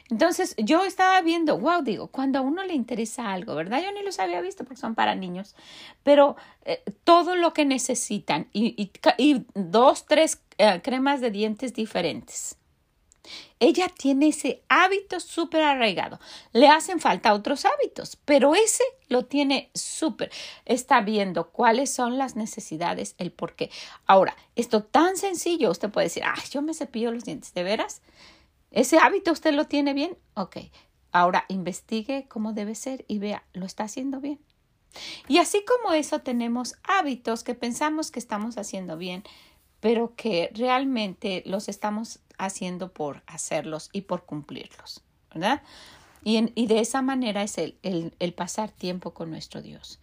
Entonces 0.10 0.54
yo 0.58 0.84
estaba 0.84 1.22
viendo, 1.22 1.58
wow, 1.60 1.82
digo, 1.82 2.08
cuando 2.08 2.40
a 2.40 2.42
uno 2.42 2.66
le 2.66 2.74
interesa 2.74 3.32
algo, 3.32 3.56
¿verdad? 3.56 3.82
Yo 3.82 3.94
ni 3.94 4.04
los 4.04 4.20
había 4.20 4.42
visto 4.42 4.66
porque 4.66 4.82
son 4.82 4.96
para 4.96 5.16
niños, 5.16 5.56
pero 6.04 6.36
eh, 6.66 6.84
todo 7.06 7.38
lo 7.38 7.54
que 7.54 7.64
necesitan 7.64 8.50
y, 8.52 8.92
y, 9.18 9.46
dos, 9.54 10.08
tres 10.08 10.42
eh, 10.58 10.82
cremas 10.84 11.22
de 11.22 11.32
dientes 11.32 11.74
diferentes 11.74 12.58
ella 13.60 13.88
tiene 13.90 14.28
ese 14.30 14.64
hábito 14.68 15.20
súper 15.20 15.64
arraigado. 15.64 16.20
Le 16.52 16.68
hacen 16.68 17.00
falta 17.00 17.34
otros 17.34 17.66
hábitos, 17.66 18.18
pero 18.26 18.54
ese 18.56 18.84
lo 19.08 19.26
tiene 19.26 19.70
súper. 19.74 20.32
Está 20.66 21.02
viendo 21.02 21.52
cuáles 21.52 21.90
son 21.90 22.18
las 22.18 22.36
necesidades, 22.36 23.16
el 23.18 23.32
por 23.32 23.56
qué. 23.56 23.72
Ahora, 24.06 24.36
esto 24.56 24.84
tan 24.84 25.16
sencillo, 25.18 25.72
usted 25.72 25.90
puede 25.90 26.08
decir, 26.08 26.24
ay, 26.26 26.44
yo 26.52 26.62
me 26.62 26.74
cepillo 26.74 27.12
los 27.12 27.24
dientes, 27.24 27.54
¿de 27.54 27.64
veras? 27.64 28.02
¿Ese 28.72 28.98
hábito 28.98 29.32
usted 29.32 29.54
lo 29.54 29.66
tiene 29.66 29.94
bien? 29.94 30.18
Ok. 30.34 30.58
Ahora 31.12 31.46
investigue 31.48 32.28
cómo 32.28 32.52
debe 32.52 32.76
ser 32.76 33.06
y 33.08 33.20
vea, 33.20 33.46
¿lo 33.54 33.66
está 33.66 33.86
haciendo 33.86 34.20
bien? 34.20 34.40
Y 35.28 35.38
así 35.38 35.64
como 35.66 35.94
eso 35.94 36.20
tenemos 36.20 36.76
hábitos 36.84 37.44
que 37.44 37.56
pensamos 37.56 38.12
que 38.12 38.20
estamos 38.20 38.58
haciendo 38.58 38.98
bien, 38.98 39.24
pero 39.86 40.16
que 40.16 40.50
realmente 40.56 41.44
los 41.46 41.70
estamos 41.70 42.18
haciendo 42.40 42.92
por 42.92 43.22
hacerlos 43.28 43.92
y 43.94 44.02
por 44.02 44.26
cumplirlos, 44.26 45.04
¿verdad? 45.32 45.62
Y, 46.24 46.66
de 46.66 46.80
esa 46.80 47.04
manera 47.04 47.44
es 47.44 47.60
el, 47.60 47.78
el, 47.84 48.34
pasar 48.34 48.72
tiempo 48.72 49.14
con 49.14 49.30
nuestro 49.30 49.62
Dios. 49.62 50.00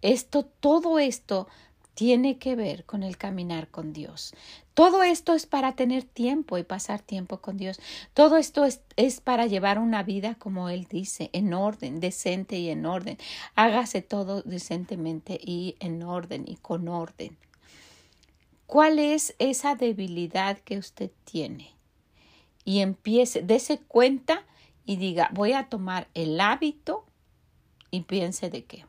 Esto, 0.00 0.44
todo 0.44 0.98
esto 0.98 1.46
tiene 1.94 2.38
que 2.38 2.56
ver 2.56 2.84
con 2.84 3.04
el 3.04 3.16
caminar 3.16 3.68
con 3.68 3.92
Dios. 3.92 4.34
Todo 4.74 5.04
esto 5.04 5.34
es 5.34 5.46
para 5.46 5.76
tener 5.76 6.02
tiempo 6.02 6.58
y 6.58 6.64
pasar 6.64 7.00
tiempo 7.00 7.40
con 7.40 7.56
Dios. 7.56 7.78
Todo 8.14 8.38
esto 8.38 8.64
es, 8.64 8.80
es, 8.96 9.20
para 9.20 9.46
llevar 9.46 9.78
una 9.78 10.02
vida, 10.02 10.34
como 10.34 10.68
Él 10.68 10.88
dice, 10.90 11.30
en 11.32 11.54
orden, 11.54 12.00
decente 12.00 12.58
y 12.58 12.70
en 12.70 12.86
orden. 12.86 13.18
Hágase 13.54 14.02
todo 14.02 14.42
decentemente 14.42 15.38
y 15.40 15.76
en 15.78 16.02
orden 16.02 16.42
y 16.44 16.56
con 16.56 16.88
orden. 16.88 17.38
¿Cuál 18.72 18.98
es 18.98 19.34
esa 19.38 19.74
debilidad 19.74 20.56
que 20.56 20.78
usted 20.78 21.10
tiene? 21.24 21.74
Y 22.64 22.80
empiece, 22.80 23.42
dése 23.42 23.78
cuenta 23.78 24.46
y 24.86 24.96
diga, 24.96 25.28
voy 25.34 25.52
a 25.52 25.68
tomar 25.68 26.08
el 26.14 26.40
hábito 26.40 27.04
y 27.90 28.00
piense 28.04 28.48
de 28.48 28.64
qué 28.64 28.86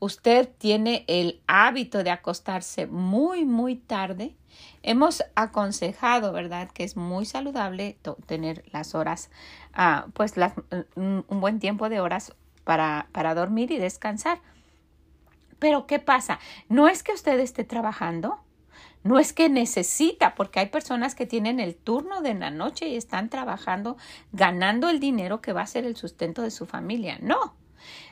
usted 0.00 0.48
tiene 0.58 1.04
el 1.08 1.40
hábito 1.46 2.04
de 2.04 2.10
acostarse 2.10 2.86
muy, 2.86 3.44
muy 3.44 3.76
tarde, 3.76 4.36
hemos 4.82 5.24
aconsejado, 5.34 6.32
¿verdad?, 6.32 6.70
que 6.70 6.84
es 6.84 6.96
muy 6.96 7.26
saludable 7.26 7.98
tener 8.26 8.64
las 8.72 8.94
horas, 8.94 9.30
ah, 9.72 10.06
pues 10.14 10.34
un 10.94 11.24
buen 11.28 11.58
tiempo 11.58 11.88
de 11.88 12.00
horas 12.00 12.34
para, 12.64 13.08
para 13.12 13.34
dormir 13.34 13.70
y 13.70 13.78
descansar. 13.78 14.40
Pero 15.58 15.86
¿qué 15.86 15.98
pasa? 15.98 16.38
No 16.68 16.88
es 16.88 17.02
que 17.02 17.12
usted 17.12 17.40
esté 17.40 17.64
trabajando, 17.64 18.38
no 19.02 19.18
es 19.18 19.32
que 19.32 19.48
necesita, 19.48 20.34
porque 20.34 20.60
hay 20.60 20.66
personas 20.66 21.14
que 21.14 21.26
tienen 21.26 21.60
el 21.60 21.74
turno 21.74 22.20
de 22.20 22.34
la 22.34 22.50
noche 22.50 22.88
y 22.88 22.96
están 22.96 23.28
trabajando, 23.28 23.96
ganando 24.32 24.88
el 24.88 25.00
dinero 25.00 25.40
que 25.40 25.52
va 25.52 25.62
a 25.62 25.66
ser 25.66 25.84
el 25.84 25.96
sustento 25.96 26.42
de 26.42 26.50
su 26.50 26.66
familia. 26.66 27.18
No, 27.20 27.54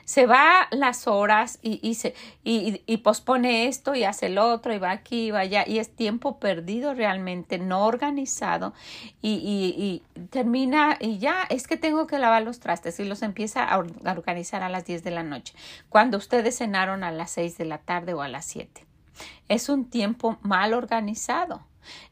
se 0.05 0.25
va 0.25 0.67
las 0.71 1.07
horas 1.07 1.59
y, 1.61 1.79
y, 1.87 1.95
se, 1.95 2.15
y, 2.43 2.81
y, 2.85 2.97
pospone 2.97 3.67
esto 3.67 3.95
y 3.95 4.03
hace 4.03 4.27
el 4.27 4.37
otro 4.37 4.73
y 4.73 4.77
va 4.77 4.91
aquí 4.91 5.27
y 5.27 5.31
va 5.31 5.39
allá 5.39 5.65
y 5.67 5.79
es 5.79 5.95
tiempo 5.95 6.39
perdido 6.39 6.93
realmente, 6.93 7.59
no 7.59 7.85
organizado 7.85 8.73
y, 9.21 10.01
termina 10.29 10.97
y 10.99 11.19
ya 11.19 11.43
es 11.49 11.67
que 11.67 11.77
tengo 11.77 12.07
que 12.07 12.19
lavar 12.19 12.43
los 12.43 12.59
trastes 12.59 12.99
y 12.99 13.05
los 13.05 13.21
empieza 13.21 13.63
a 13.63 13.77
organizar 13.77 14.63
a 14.63 14.69
las 14.69 14.85
10 14.85 15.03
de 15.03 15.11
la 15.11 15.23
noche, 15.23 15.53
cuando 15.89 16.17
ustedes 16.17 16.57
cenaron 16.57 17.03
a 17.03 17.11
las 17.11 17.31
6 17.31 17.57
de 17.57 17.65
la 17.65 17.79
tarde 17.79 18.13
o 18.13 18.21
a 18.21 18.27
las 18.27 18.45
7. 18.45 18.85
Es 19.47 19.69
un 19.69 19.89
tiempo 19.89 20.37
mal 20.41 20.73
organizado. 20.73 21.65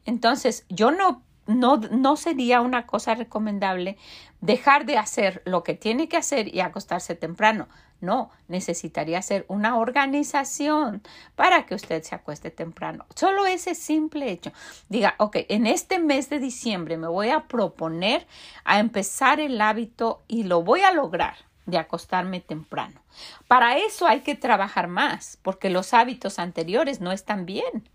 Entonces, 0.05 0.65
yo 0.69 0.91
no 0.91 1.23
no, 1.47 1.77
no 1.77 2.15
sería 2.15 2.61
una 2.61 2.87
cosa 2.87 3.15
recomendable 3.15 3.97
dejar 4.41 4.85
de 4.85 4.97
hacer 4.97 5.41
lo 5.45 5.63
que 5.63 5.75
tiene 5.75 6.07
que 6.07 6.17
hacer 6.17 6.53
y 6.53 6.59
acostarse 6.59 7.15
temprano. 7.15 7.67
No, 8.01 8.29
necesitaría 8.47 9.19
hacer 9.19 9.45
una 9.47 9.77
organización 9.77 11.01
para 11.35 11.65
que 11.65 11.75
usted 11.75 12.03
se 12.03 12.13
acueste 12.13 12.51
temprano. 12.51 13.05
Solo 13.15 13.45
ese 13.45 13.73
simple 13.73 14.31
hecho. 14.31 14.51
Diga, 14.89 15.15
ok, 15.17 15.37
en 15.49 15.65
este 15.65 15.99
mes 15.99 16.29
de 16.29 16.39
diciembre 16.39 16.97
me 16.97 17.07
voy 17.07 17.29
a 17.29 17.47
proponer 17.47 18.27
a 18.63 18.79
empezar 18.79 19.39
el 19.39 19.61
hábito 19.61 20.23
y 20.27 20.43
lo 20.43 20.61
voy 20.61 20.81
a 20.81 20.93
lograr 20.93 21.37
de 21.65 21.77
acostarme 21.77 22.41
temprano. 22.41 23.01
Para 23.47 23.77
eso 23.77 24.07
hay 24.07 24.21
que 24.21 24.35
trabajar 24.35 24.87
más, 24.87 25.37
porque 25.41 25.69
los 25.69 25.93
hábitos 25.93 26.39
anteriores 26.39 27.01
no 27.01 27.11
están 27.11 27.45
bien. 27.45 27.89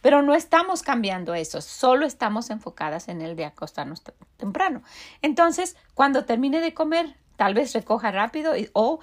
Pero 0.00 0.22
no 0.22 0.34
estamos 0.34 0.82
cambiando 0.82 1.34
eso, 1.34 1.60
solo 1.60 2.04
estamos 2.04 2.50
enfocadas 2.50 3.08
en 3.08 3.22
el 3.22 3.36
de 3.36 3.44
acostarnos 3.44 4.02
temprano. 4.36 4.82
Entonces, 5.22 5.76
cuando 5.94 6.24
termine 6.24 6.60
de 6.60 6.74
comer, 6.74 7.14
tal 7.36 7.54
vez 7.54 7.72
recoja 7.72 8.10
rápido 8.10 8.52
o 8.74 8.98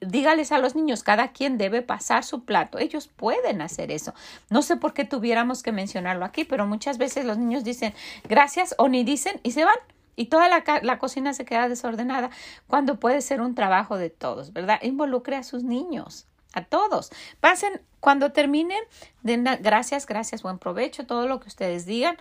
dígales 0.00 0.50
a 0.50 0.58
los 0.58 0.74
niños, 0.74 1.02
cada 1.02 1.28
quien 1.28 1.58
debe 1.58 1.82
pasar 1.82 2.24
su 2.24 2.44
plato. 2.44 2.78
Ellos 2.78 3.06
pueden 3.06 3.60
hacer 3.60 3.92
eso. 3.92 4.14
No 4.50 4.62
sé 4.62 4.76
por 4.76 4.94
qué 4.94 5.04
tuviéramos 5.04 5.62
que 5.62 5.72
mencionarlo 5.72 6.24
aquí, 6.24 6.44
pero 6.44 6.66
muchas 6.66 6.98
veces 6.98 7.24
los 7.24 7.38
niños 7.38 7.62
dicen 7.62 7.94
gracias 8.28 8.74
o 8.78 8.88
ni 8.88 9.04
dicen 9.04 9.40
y 9.42 9.52
se 9.52 9.64
van. 9.64 9.76
Y 10.18 10.26
toda 10.26 10.48
la, 10.48 10.64
la 10.82 10.98
cocina 10.98 11.32
se 11.32 11.44
queda 11.44 11.68
desordenada 11.68 12.30
cuando 12.66 12.98
puede 12.98 13.22
ser 13.22 13.40
un 13.40 13.54
trabajo 13.54 13.96
de 13.96 14.10
todos, 14.10 14.52
¿verdad? 14.52 14.80
Involucre 14.82 15.36
a 15.36 15.44
sus 15.44 15.62
niños 15.62 16.26
a 16.54 16.64
todos. 16.64 17.10
Pasen 17.40 17.80
cuando 18.00 18.32
terminen, 18.32 18.82
den 19.22 19.44
gracias, 19.60 20.06
gracias, 20.06 20.42
buen 20.42 20.58
provecho, 20.58 21.06
todo 21.06 21.28
lo 21.28 21.38
que 21.38 21.46
ustedes 21.46 21.86
digan 21.86 22.16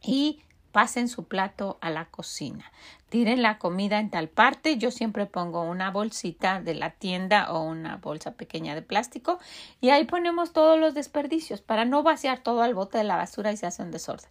y 0.00 0.42
pasen 0.70 1.08
su 1.08 1.24
plato 1.24 1.78
a 1.80 1.90
la 1.90 2.04
cocina 2.04 2.70
tiren 3.08 3.40
la 3.40 3.58
comida 3.58 3.98
en 4.00 4.10
tal 4.10 4.28
parte. 4.28 4.78
Yo 4.78 4.90
siempre 4.90 5.26
pongo 5.26 5.62
una 5.62 5.90
bolsita 5.90 6.60
de 6.60 6.74
la 6.74 6.90
tienda 6.90 7.52
o 7.52 7.62
una 7.62 7.96
bolsa 7.96 8.32
pequeña 8.32 8.74
de 8.74 8.82
plástico 8.82 9.38
y 9.80 9.90
ahí 9.90 10.04
ponemos 10.04 10.52
todos 10.52 10.78
los 10.78 10.94
desperdicios 10.94 11.60
para 11.60 11.84
no 11.84 12.02
vaciar 12.02 12.40
todo 12.40 12.62
al 12.62 12.74
bote 12.74 12.98
de 12.98 13.04
la 13.04 13.16
basura 13.16 13.52
y 13.52 13.56
se 13.56 13.66
hace 13.66 13.82
un 13.82 13.90
desorden. 13.90 14.28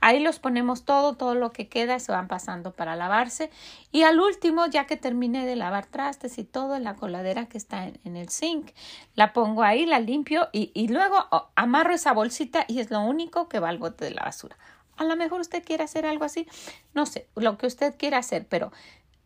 Ahí 0.00 0.20
los 0.20 0.38
ponemos 0.38 0.84
todo, 0.84 1.16
todo 1.16 1.34
lo 1.34 1.52
que 1.52 1.68
queda 1.68 1.98
se 1.98 2.12
van 2.12 2.28
pasando 2.28 2.72
para 2.72 2.96
lavarse 2.96 3.50
y 3.92 4.02
al 4.02 4.20
último, 4.20 4.66
ya 4.66 4.86
que 4.86 4.96
termine 4.96 5.46
de 5.46 5.56
lavar 5.56 5.86
trastes 5.86 6.38
y 6.38 6.44
todo 6.44 6.76
en 6.76 6.84
la 6.84 6.96
coladera 6.96 7.46
que 7.46 7.58
está 7.58 7.86
en, 7.86 8.16
el 8.16 8.28
zinc, 8.28 8.72
la 9.14 9.32
pongo 9.32 9.62
ahí, 9.62 9.86
la 9.86 10.00
limpio 10.00 10.48
y, 10.52 10.70
y 10.74 10.88
luego 10.88 11.16
oh, 11.30 11.48
amarro 11.56 11.94
esa 11.94 12.12
bolsita 12.12 12.64
y 12.68 12.80
es 12.80 12.90
lo 12.90 13.00
único 13.00 13.48
que 13.48 13.60
va 13.60 13.70
al 13.70 13.78
bote 13.78 14.04
de 14.04 14.10
la 14.10 14.24
basura. 14.24 14.56
A 14.98 15.04
lo 15.04 15.16
mejor 15.16 15.40
usted 15.40 15.64
quiere 15.64 15.84
hacer 15.84 16.06
algo 16.06 16.24
así, 16.24 16.46
no 16.94 17.06
sé, 17.06 17.26
lo 17.36 17.56
que 17.56 17.66
usted 17.66 17.94
quiera 17.96 18.18
hacer, 18.18 18.46
pero 18.46 18.72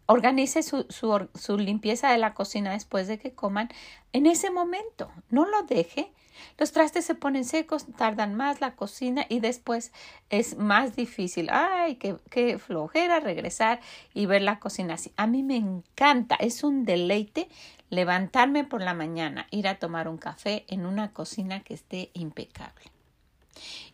organice 0.07 0.63
su, 0.63 0.87
su, 0.89 1.29
su, 1.35 1.59
limpieza 1.59 2.11
de 2.11 2.19
la 2.19 2.35
cocina 2.35 2.73
después 2.73 3.09
de 3.09 3.19
que 3.19 3.33
coman 3.33 3.69
en 4.13 4.27
ese 4.27 4.51
momento. 4.51 5.11
No 5.31 5.47
lo 5.47 5.63
deje. 5.63 6.13
Los 6.59 6.73
trastes 6.73 7.05
se 7.05 7.15
ponen 7.15 7.45
secos, 7.45 7.87
tardan 7.97 8.35
más 8.35 8.61
la 8.61 8.75
cocina 8.75 9.25
y 9.29 9.41
después 9.41 9.93
es 10.29 10.57
más 10.57 10.97
difícil. 10.97 11.49
Ay, 11.51 11.97
qué, 11.97 12.17
qué 12.31 12.59
flojera 12.59 13.21
regresar 13.21 13.81
y 14.13 14.27
ver 14.27 14.43
la 14.43 14.59
cocina 14.59 14.95
así. 14.95 15.13
A 15.17 15.27
mí 15.27 15.43
me 15.43 15.57
encanta, 15.57 16.35
es 16.37 16.65
un 16.65 16.85
deleite 16.85 17.49
levantarme 17.91 18.65
por 18.65 18.81
la 18.81 18.95
mañana, 18.95 19.47
ir 19.51 19.69
a 19.69 19.79
tomar 19.79 20.09
un 20.09 20.19
café 20.19 20.65
en 20.69 20.87
una 20.87 21.13
cocina 21.13 21.63
que 21.63 21.75
esté 21.75 22.11
impecable. 22.15 22.91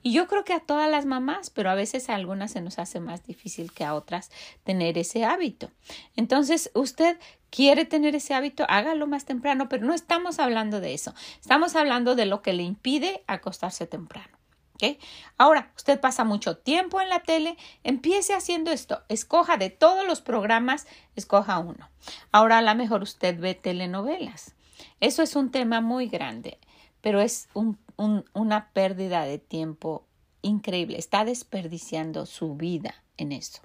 Y 0.03 0.13
yo 0.13 0.27
creo 0.27 0.45
que 0.45 0.53
a 0.53 0.61
todas 0.61 0.91
las 0.91 1.07
mamás, 1.07 1.51
pero 1.51 1.71
a 1.71 1.75
veces 1.75 2.09
a 2.09 2.15
algunas 2.15 2.53
se 2.53 2.61
nos 2.61 2.79
hace 2.79 3.01
más 3.01 3.25
difícil 3.25 3.73
que 3.73 3.85
a 3.85 3.95
otras 3.95 4.31
tener 4.65 4.99
ese 4.99 5.25
hábito. 5.25 5.71
Entonces, 6.17 6.71
usted 6.75 7.19
quiere 7.51 7.85
tener 7.85 8.15
ese 8.15 8.35
hábito, 8.35 8.65
hágalo 8.69 9.07
más 9.07 9.25
temprano, 9.25 9.69
pero 9.69 9.87
no 9.87 9.95
estamos 9.95 10.39
hablando 10.39 10.81
de 10.81 10.95
eso. 10.95 11.15
Estamos 11.41 11.77
hablando 11.77 12.15
de 12.15 12.27
lo 12.27 12.43
que 12.43 12.53
le 12.53 12.63
impide 12.63 13.25
acostarse 13.27 13.87
temprano. 13.87 14.39
¿Okay? 14.75 15.01
Ahora, 15.39 15.73
usted 15.77 15.99
pasa 15.99 16.23
mucho 16.23 16.57
tiempo 16.59 17.01
en 17.01 17.09
la 17.09 17.21
tele, 17.21 17.57
empiece 17.83 18.33
haciendo 18.33 18.71
esto, 18.71 19.03
escoja 19.09 19.57
de 19.57 19.71
todos 19.71 20.07
los 20.07 20.21
programas, 20.21 20.87
escoja 21.17 21.59
uno. 21.59 21.91
Ahora 22.31 22.59
a 22.59 22.63
lo 22.63 22.73
mejor 22.77 23.03
usted 23.03 23.37
ve 23.41 23.55
telenovelas. 23.57 24.55
Eso 25.01 25.23
es 25.25 25.35
un 25.35 25.51
tema 25.51 25.81
muy 25.81 26.07
grande, 26.07 26.59
pero 27.01 27.21
es 27.21 27.49
un 27.55 27.77
una 27.99 28.71
pérdida 28.73 29.25
de 29.25 29.39
tiempo 29.39 30.07
increíble. 30.43 30.99
Está 30.99 31.25
desperdiciando 31.25 32.27
su 32.27 32.55
vida 32.55 32.95
en 33.17 33.33
eso, 33.33 33.61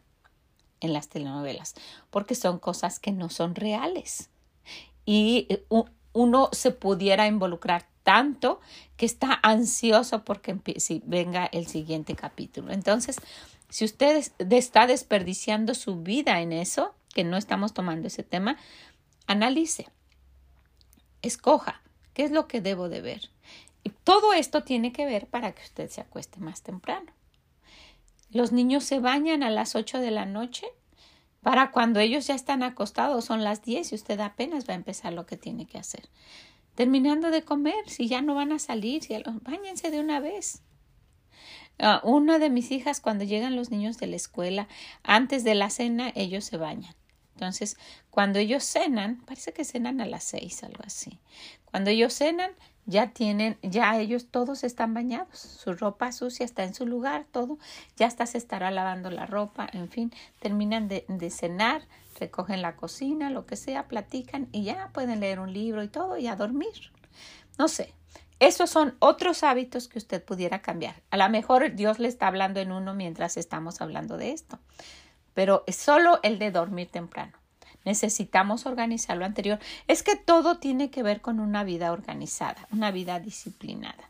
en 0.79 0.91
las 0.91 1.07
telenovelas, 1.07 1.75
porque 2.09 2.35
son 2.35 2.59
cosas 2.59 2.99
que 2.99 3.11
no 3.11 3.29
son 3.29 3.55
reales. 3.55 4.29
Y 5.05 5.47
eh, 5.49 5.65
uno 6.13 6.49
se 6.51 6.71
pudiera 6.71 7.27
involucrar 7.27 7.87
tanto 8.03 8.59
que 8.97 9.05
está 9.05 9.39
ansioso 9.43 10.25
porque 10.25 10.59
venga 11.05 11.45
el 11.45 11.67
siguiente 11.67 12.15
capítulo. 12.15 12.71
Entonces, 12.71 13.17
si 13.69 13.85
usted 13.85 14.23
está 14.37 14.87
desperdiciando 14.87 15.73
su 15.73 16.01
vida 16.01 16.41
en 16.41 16.51
eso, 16.51 16.93
que 17.13 17.23
no 17.23 17.37
estamos 17.37 17.73
tomando 17.73 18.07
ese 18.07 18.23
tema, 18.23 18.57
analice, 19.27 19.87
escoja 21.21 21.81
qué 22.13 22.23
es 22.23 22.31
lo 22.31 22.47
que 22.47 22.61
debo 22.61 22.89
de 22.89 23.01
ver 23.01 23.29
todo 24.03 24.33
esto 24.33 24.63
tiene 24.63 24.91
que 24.91 25.05
ver 25.05 25.27
para 25.27 25.53
que 25.53 25.63
usted 25.63 25.89
se 25.89 26.01
acueste 26.01 26.39
más 26.39 26.61
temprano. 26.61 27.11
Los 28.29 28.51
niños 28.51 28.83
se 28.83 28.99
bañan 28.99 29.43
a 29.43 29.49
las 29.49 29.75
8 29.75 29.99
de 29.99 30.11
la 30.11 30.25
noche. 30.25 30.65
Para 31.41 31.71
cuando 31.71 31.99
ellos 31.99 32.27
ya 32.27 32.35
están 32.35 32.63
acostados 32.63 33.25
son 33.25 33.43
las 33.43 33.61
10 33.61 33.91
y 33.91 33.95
usted 33.95 34.19
apenas 34.19 34.67
va 34.67 34.73
a 34.73 34.77
empezar 34.77 35.13
lo 35.13 35.25
que 35.25 35.37
tiene 35.37 35.65
que 35.65 35.77
hacer. 35.77 36.09
Terminando 36.75 37.29
de 37.29 37.43
comer, 37.43 37.87
si 37.87 38.07
ya 38.07 38.21
no 38.21 38.33
van 38.33 38.51
a 38.51 38.59
salir, 38.59 39.03
bañense 39.41 39.91
de 39.91 39.99
una 39.99 40.19
vez. 40.19 40.63
Uh, 41.79 42.07
una 42.07 42.39
de 42.39 42.49
mis 42.49 42.71
hijas, 42.71 43.01
cuando 43.01 43.23
llegan 43.23 43.55
los 43.55 43.69
niños 43.69 43.97
de 43.97 44.07
la 44.07 44.15
escuela, 44.15 44.67
antes 45.03 45.43
de 45.43 45.55
la 45.55 45.69
cena, 45.69 46.11
ellos 46.15 46.45
se 46.45 46.57
bañan. 46.57 46.95
Entonces, 47.35 47.77
cuando 48.09 48.39
ellos 48.39 48.63
cenan, 48.63 49.23
parece 49.25 49.53
que 49.53 49.65
cenan 49.65 50.01
a 50.01 50.05
las 50.05 50.23
seis, 50.23 50.63
algo 50.63 50.83
así. 50.85 51.19
Cuando 51.65 51.89
ellos 51.89 52.13
cenan, 52.13 52.51
ya 52.85 53.11
tienen, 53.11 53.57
ya 53.61 53.97
ellos 53.97 54.27
todos 54.29 54.63
están 54.63 54.93
bañados, 54.93 55.39
su 55.39 55.73
ropa 55.73 56.11
sucia 56.11 56.45
está 56.45 56.63
en 56.63 56.73
su 56.73 56.85
lugar, 56.85 57.25
todo, 57.31 57.57
ya 57.95 58.07
hasta 58.07 58.25
se 58.25 58.37
estará 58.37 58.71
lavando 58.71 59.09
la 59.09 59.25
ropa, 59.25 59.67
en 59.71 59.89
fin, 59.89 60.11
terminan 60.39 60.87
de, 60.87 61.05
de 61.07 61.29
cenar, 61.29 61.83
recogen 62.19 62.61
la 62.61 62.75
cocina, 62.75 63.29
lo 63.29 63.45
que 63.45 63.55
sea, 63.55 63.87
platican 63.87 64.47
y 64.51 64.63
ya 64.63 64.89
pueden 64.93 65.19
leer 65.19 65.39
un 65.39 65.53
libro 65.53 65.83
y 65.83 65.87
todo 65.87 66.17
y 66.17 66.27
a 66.27 66.35
dormir. 66.35 66.91
No 67.57 67.67
sé, 67.67 67.93
esos 68.39 68.69
son 68.69 68.95
otros 68.99 69.43
hábitos 69.43 69.87
que 69.87 69.99
usted 69.99 70.23
pudiera 70.23 70.61
cambiar. 70.61 70.95
A 71.11 71.17
lo 71.17 71.29
mejor 71.29 71.75
Dios 71.75 71.99
le 71.99 72.07
está 72.07 72.27
hablando 72.27 72.59
en 72.59 72.71
uno 72.71 72.93
mientras 72.93 73.37
estamos 73.37 73.79
hablando 73.81 74.17
de 74.17 74.31
esto, 74.31 74.59
pero 75.33 75.63
es 75.67 75.77
solo 75.77 76.19
el 76.23 76.39
de 76.39 76.51
dormir 76.51 76.89
temprano. 76.89 77.42
Necesitamos 77.85 78.65
organizar 78.65 79.17
lo 79.17 79.25
anterior. 79.25 79.59
Es 79.87 80.03
que 80.03 80.15
todo 80.15 80.57
tiene 80.57 80.89
que 80.89 81.03
ver 81.03 81.21
con 81.21 81.39
una 81.39 81.63
vida 81.63 81.91
organizada, 81.91 82.67
una 82.71 82.91
vida 82.91 83.19
disciplinada. 83.19 84.09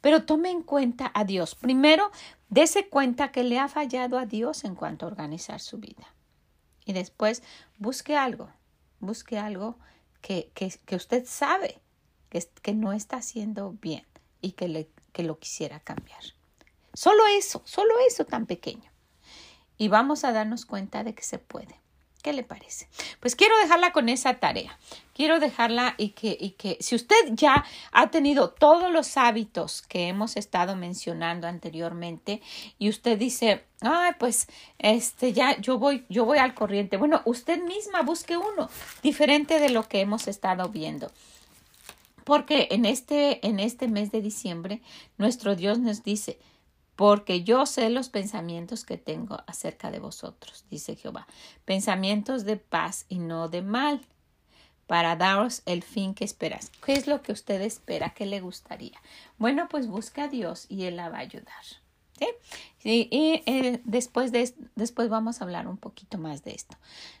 Pero 0.00 0.24
tome 0.24 0.50
en 0.50 0.62
cuenta 0.62 1.10
a 1.14 1.24
Dios. 1.24 1.54
Primero, 1.54 2.10
dése 2.48 2.88
cuenta 2.88 3.32
que 3.32 3.44
le 3.44 3.58
ha 3.58 3.68
fallado 3.68 4.18
a 4.18 4.26
Dios 4.26 4.64
en 4.64 4.74
cuanto 4.74 5.06
a 5.06 5.08
organizar 5.08 5.60
su 5.60 5.78
vida. 5.78 6.14
Y 6.84 6.92
después, 6.92 7.42
busque 7.78 8.16
algo, 8.16 8.50
busque 9.00 9.38
algo 9.38 9.78
que, 10.20 10.50
que, 10.54 10.72
que 10.84 10.96
usted 10.96 11.24
sabe 11.26 11.80
que, 12.28 12.46
que, 12.62 12.74
no 12.74 12.92
está 12.92 13.16
haciendo 13.16 13.72
bien 13.80 14.06
y 14.40 14.52
que, 14.52 14.68
le, 14.68 14.90
que 15.12 15.22
lo 15.22 15.38
quisiera 15.38 15.80
cambiar. 15.80 16.20
Solo 16.94 17.26
eso, 17.26 17.62
solo 17.64 17.94
eso 18.06 18.24
tan 18.24 18.46
pequeño. 18.46 18.90
Y 19.76 19.88
vamos 19.88 20.24
a 20.24 20.32
darnos 20.32 20.66
cuenta 20.66 21.04
de 21.04 21.14
que 21.14 21.22
se 21.22 21.38
puede. 21.38 21.80
¿Qué 22.28 22.34
le 22.34 22.42
parece? 22.42 22.88
Pues 23.20 23.34
quiero 23.34 23.56
dejarla 23.56 23.90
con 23.90 24.10
esa 24.10 24.34
tarea. 24.34 24.78
Quiero 25.14 25.40
dejarla 25.40 25.94
y 25.96 26.10
que, 26.10 26.36
y 26.38 26.50
que 26.50 26.76
si 26.78 26.94
usted 26.94 27.16
ya 27.30 27.64
ha 27.90 28.10
tenido 28.10 28.50
todos 28.50 28.92
los 28.92 29.16
hábitos 29.16 29.80
que 29.80 30.08
hemos 30.08 30.36
estado 30.36 30.76
mencionando 30.76 31.46
anteriormente 31.46 32.42
y 32.78 32.90
usted 32.90 33.18
dice, 33.18 33.64
ay, 33.80 34.12
pues 34.18 34.46
este 34.78 35.32
ya 35.32 35.58
yo 35.58 35.78
voy, 35.78 36.04
yo 36.10 36.26
voy 36.26 36.36
al 36.36 36.52
corriente. 36.52 36.98
Bueno, 36.98 37.22
usted 37.24 37.62
misma 37.62 38.02
busque 38.02 38.36
uno 38.36 38.68
diferente 39.02 39.58
de 39.58 39.70
lo 39.70 39.88
que 39.88 40.02
hemos 40.02 40.28
estado 40.28 40.68
viendo. 40.68 41.10
Porque 42.24 42.68
en 42.72 42.84
este, 42.84 43.46
en 43.46 43.58
este 43.58 43.88
mes 43.88 44.12
de 44.12 44.20
diciembre, 44.20 44.82
nuestro 45.16 45.56
Dios 45.56 45.78
nos 45.78 46.02
dice, 46.02 46.38
porque 46.98 47.44
yo 47.44 47.64
sé 47.64 47.90
los 47.90 48.08
pensamientos 48.08 48.84
que 48.84 48.96
tengo 48.96 49.38
acerca 49.46 49.92
de 49.92 50.00
vosotros, 50.00 50.64
dice 50.68 50.96
Jehová, 50.96 51.28
pensamientos 51.64 52.44
de 52.44 52.56
paz 52.56 53.06
y 53.08 53.20
no 53.20 53.48
de 53.48 53.62
mal, 53.62 54.00
para 54.88 55.14
daros 55.14 55.62
el 55.64 55.84
fin 55.84 56.12
que 56.12 56.24
esperas. 56.24 56.72
¿Qué 56.84 56.94
es 56.94 57.06
lo 57.06 57.22
que 57.22 57.30
usted 57.30 57.60
espera? 57.60 58.14
¿Qué 58.14 58.26
le 58.26 58.40
gustaría? 58.40 59.00
Bueno, 59.38 59.68
pues 59.70 59.86
busca 59.86 60.24
a 60.24 60.28
Dios 60.28 60.66
y 60.68 60.86
Él 60.86 60.96
la 60.96 61.08
va 61.08 61.18
a 61.18 61.20
ayudar. 61.20 61.62
¿sí? 62.18 62.26
Y, 62.82 63.42
eh, 63.46 63.80
después, 63.84 64.32
de, 64.32 64.52
después 64.74 65.08
vamos 65.08 65.40
a 65.40 65.44
hablar 65.44 65.68
un 65.68 65.76
poquito 65.76 66.18
más 66.18 66.42
de 66.42 66.50
esto. 66.50 66.76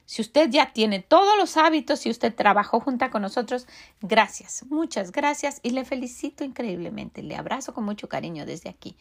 Si 0.06 0.22
usted 0.22 0.50
ya 0.50 0.72
tiene 0.72 1.02
todos 1.02 1.38
los 1.38 1.56
hábitos, 1.56 2.00
si 2.00 2.10
usted 2.10 2.34
trabajó 2.34 2.80
junto 2.80 3.08
con 3.12 3.22
nosotros, 3.22 3.68
gracias, 4.02 4.64
muchas 4.70 5.12
gracias 5.12 5.60
y 5.62 5.70
le 5.70 5.84
felicito 5.84 6.42
increíblemente. 6.42 7.22
Le 7.22 7.36
abrazo 7.36 7.74
con 7.74 7.84
mucho 7.84 8.08
cariño 8.08 8.44
desde 8.44 8.70
aquí. 8.70 8.96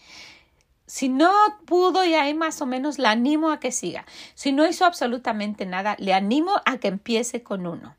Si 0.88 1.10
no 1.10 1.32
pudo 1.65 2.06
y 2.06 2.13
ahí 2.15 2.34
más 2.34 2.62
o 2.62 2.65
menos 2.65 2.97
le 2.97 3.10
animo 3.10 3.52
a 3.52 3.60
que 3.60 3.73
siga. 3.73 4.06
Si 4.36 4.54
no 4.54 4.65
hizo 4.65 4.86
absolutamente 4.86 5.65
nada, 5.65 5.97
le 6.00 6.13
animo 6.13 6.54
a 6.65 6.78
que 6.78 6.88
empiece 6.88 7.43
con 7.43 7.67
uno. 7.67 7.97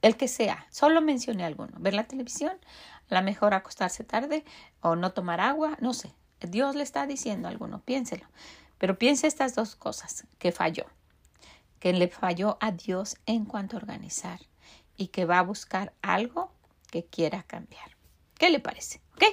El 0.00 0.16
que 0.16 0.26
sea, 0.26 0.66
solo 0.70 1.02
mencione 1.02 1.44
alguno. 1.44 1.72
Ver 1.78 1.92
la 1.92 2.04
televisión, 2.04 2.52
a 3.10 3.14
lo 3.14 3.22
mejor 3.22 3.52
acostarse 3.52 4.04
tarde 4.04 4.42
o 4.80 4.96
no 4.96 5.12
tomar 5.12 5.40
agua, 5.40 5.76
no 5.80 5.92
sé. 5.92 6.14
Dios 6.40 6.74
le 6.76 6.82
está 6.82 7.06
diciendo 7.06 7.46
alguno, 7.46 7.82
piénselo. 7.82 8.26
Pero 8.78 8.98
piense 8.98 9.26
estas 9.26 9.54
dos 9.54 9.76
cosas, 9.76 10.26
que 10.38 10.52
falló, 10.52 10.86
que 11.78 11.92
le 11.92 12.08
falló 12.08 12.56
a 12.60 12.72
Dios 12.72 13.16
en 13.26 13.44
cuanto 13.44 13.76
a 13.76 13.80
organizar 13.80 14.40
y 14.96 15.08
que 15.08 15.26
va 15.26 15.40
a 15.40 15.42
buscar 15.42 15.92
algo 16.00 16.52
que 16.90 17.04
quiera 17.04 17.42
cambiar. 17.42 17.95
¿Qué 18.38 18.50
le 18.50 18.60
parece? 18.60 19.00
¿Ok? 19.14 19.24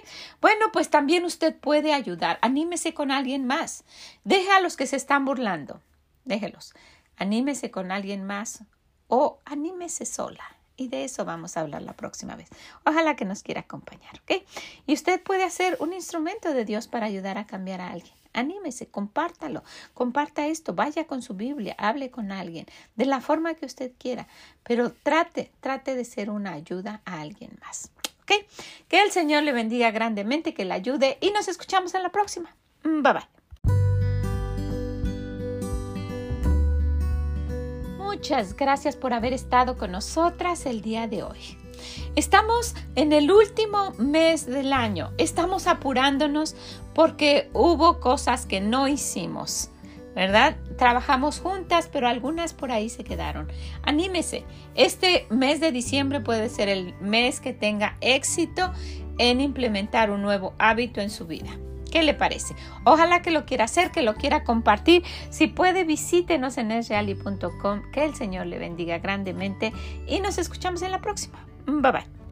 Bueno, 0.42 0.68
pues 0.72 0.90
también 0.90 1.26
usted 1.26 1.56
puede 1.56 1.94
ayudar. 1.94 2.40
Anímese 2.42 2.94
con 2.94 3.12
alguien 3.12 3.46
más. 3.46 3.84
Deje 4.24 4.52
a 4.52 4.62
los 4.62 4.78
que 4.78 4.88
se 4.88 4.96
están 4.96 5.26
burlando. 5.26 5.82
Déjelos. 6.26 6.74
Anímese 7.18 7.70
con 7.70 7.92
alguien 7.92 8.24
más 8.24 8.64
o 9.08 9.40
anímese 9.46 10.06
sola. 10.06 10.44
Y 10.76 10.88
de 10.88 11.04
eso 11.04 11.24
vamos 11.24 11.56
a 11.56 11.62
hablar 11.62 11.84
la 11.84 11.94
próxima 11.94 12.36
vez. 12.36 12.50
Ojalá 12.86 13.16
que 13.16 13.26
nos 13.26 13.44
quiera 13.44 13.62
acompañar, 13.62 14.22
¿ok? 14.24 14.44
Y 14.88 14.94
usted 14.94 15.22
puede 15.22 15.44
hacer 15.44 15.78
un 15.80 15.94
instrumento 15.94 16.52
de 16.54 16.66
Dios 16.66 16.88
para 16.88 17.06
ayudar 17.06 17.38
a 17.38 17.46
cambiar 17.46 17.82
a 17.82 17.92
alguien. 17.92 18.16
Anímese, 18.34 18.88
compártalo, 18.88 19.64
comparta 19.94 20.48
esto, 20.48 20.74
vaya 20.74 21.06
con 21.06 21.22
su 21.22 21.36
Biblia, 21.36 21.76
hable 21.78 22.10
con 22.10 22.32
alguien, 22.32 22.66
de 22.96 23.06
la 23.06 23.22
forma 23.22 23.54
que 23.54 23.68
usted 23.68 23.92
quiera, 24.00 24.28
pero 24.64 24.92
trate, 24.92 25.52
trate 25.60 25.94
de 25.94 26.04
ser 26.04 26.32
una 26.32 26.54
ayuda 26.54 27.04
a 27.06 27.22
alguien 27.22 27.52
más. 27.62 27.92
Que 28.26 28.46
el 28.90 29.12
Señor 29.12 29.44
le 29.44 29.52
bendiga 29.52 29.92
grandemente, 29.92 30.54
que 30.54 30.66
le 30.66 30.74
ayude 30.74 31.18
y 31.22 31.32
nos 31.32 31.48
escuchamos 31.48 31.94
en 31.94 32.04
la 32.04 32.10
próxima. 32.10 32.56
Mm, 32.84 33.02
bye 33.02 33.14
bye. 33.14 33.34
Muchas 37.98 38.56
gracias 38.56 38.96
por 38.96 39.12
haber 39.12 39.34
estado 39.34 39.78
con 39.78 39.92
nosotras 39.92 40.66
el 40.66 40.82
día 40.82 41.08
de 41.08 41.24
hoy. 41.24 41.58
Estamos 42.16 42.76
en 42.96 43.12
el 43.12 43.32
último 43.32 43.92
mes 43.98 44.46
del 44.46 44.72
año. 44.72 45.12
Estamos 45.18 45.68
apurándonos 45.68 46.56
porque 46.94 47.50
hubo 47.54 48.00
cosas 48.00 48.46
que 48.46 48.62
no 48.62 48.88
hicimos. 48.88 49.70
¿Verdad? 50.16 50.58
Trabajamos 50.78 51.40
juntas, 51.40 51.90
pero 51.92 52.08
algunas 52.08 52.54
por 52.54 52.72
ahí 52.72 52.90
se 52.90 53.04
quedaron. 53.04 53.52
Anímese. 53.84 54.46
Este 54.76 55.26
mes 55.30 55.60
de 55.60 55.72
diciembre 55.72 56.22
puede 56.22 56.50
ser 56.50 56.70
el 56.70 56.94
mes 57.00 57.40
que 57.40 57.54
tenga 57.54 57.98
éxito 58.02 58.72
en 59.18 59.42
implementar 59.42 60.12
un 60.12 60.22
nuevo 60.22 60.54
hábito 60.58 61.02
en 61.02 61.10
su 61.10 61.26
vida. 61.28 61.50
¿Qué 61.92 62.02
le 62.02 62.16
parece? 62.16 62.56
Ojalá 62.86 63.22
que 63.22 63.30
lo 63.30 63.46
quiera 63.46 63.66
hacer, 63.66 63.92
que 63.92 64.02
lo 64.02 64.16
quiera 64.16 64.44
compartir. 64.44 65.04
Si 65.30 65.46
puede, 65.46 65.84
visítenos 65.84 66.58
en 66.58 66.72
esreali.com. 66.72 67.92
Que 67.92 68.04
el 68.04 68.16
Señor 68.16 68.48
le 68.48 68.58
bendiga 68.58 68.98
grandemente 68.98 69.72
y 70.08 70.20
nos 70.20 70.40
escuchamos 70.40 70.82
en 70.82 70.92
la 70.92 71.02
próxima. 71.02 71.46
Bye 71.68 71.92
bye. 71.92 72.23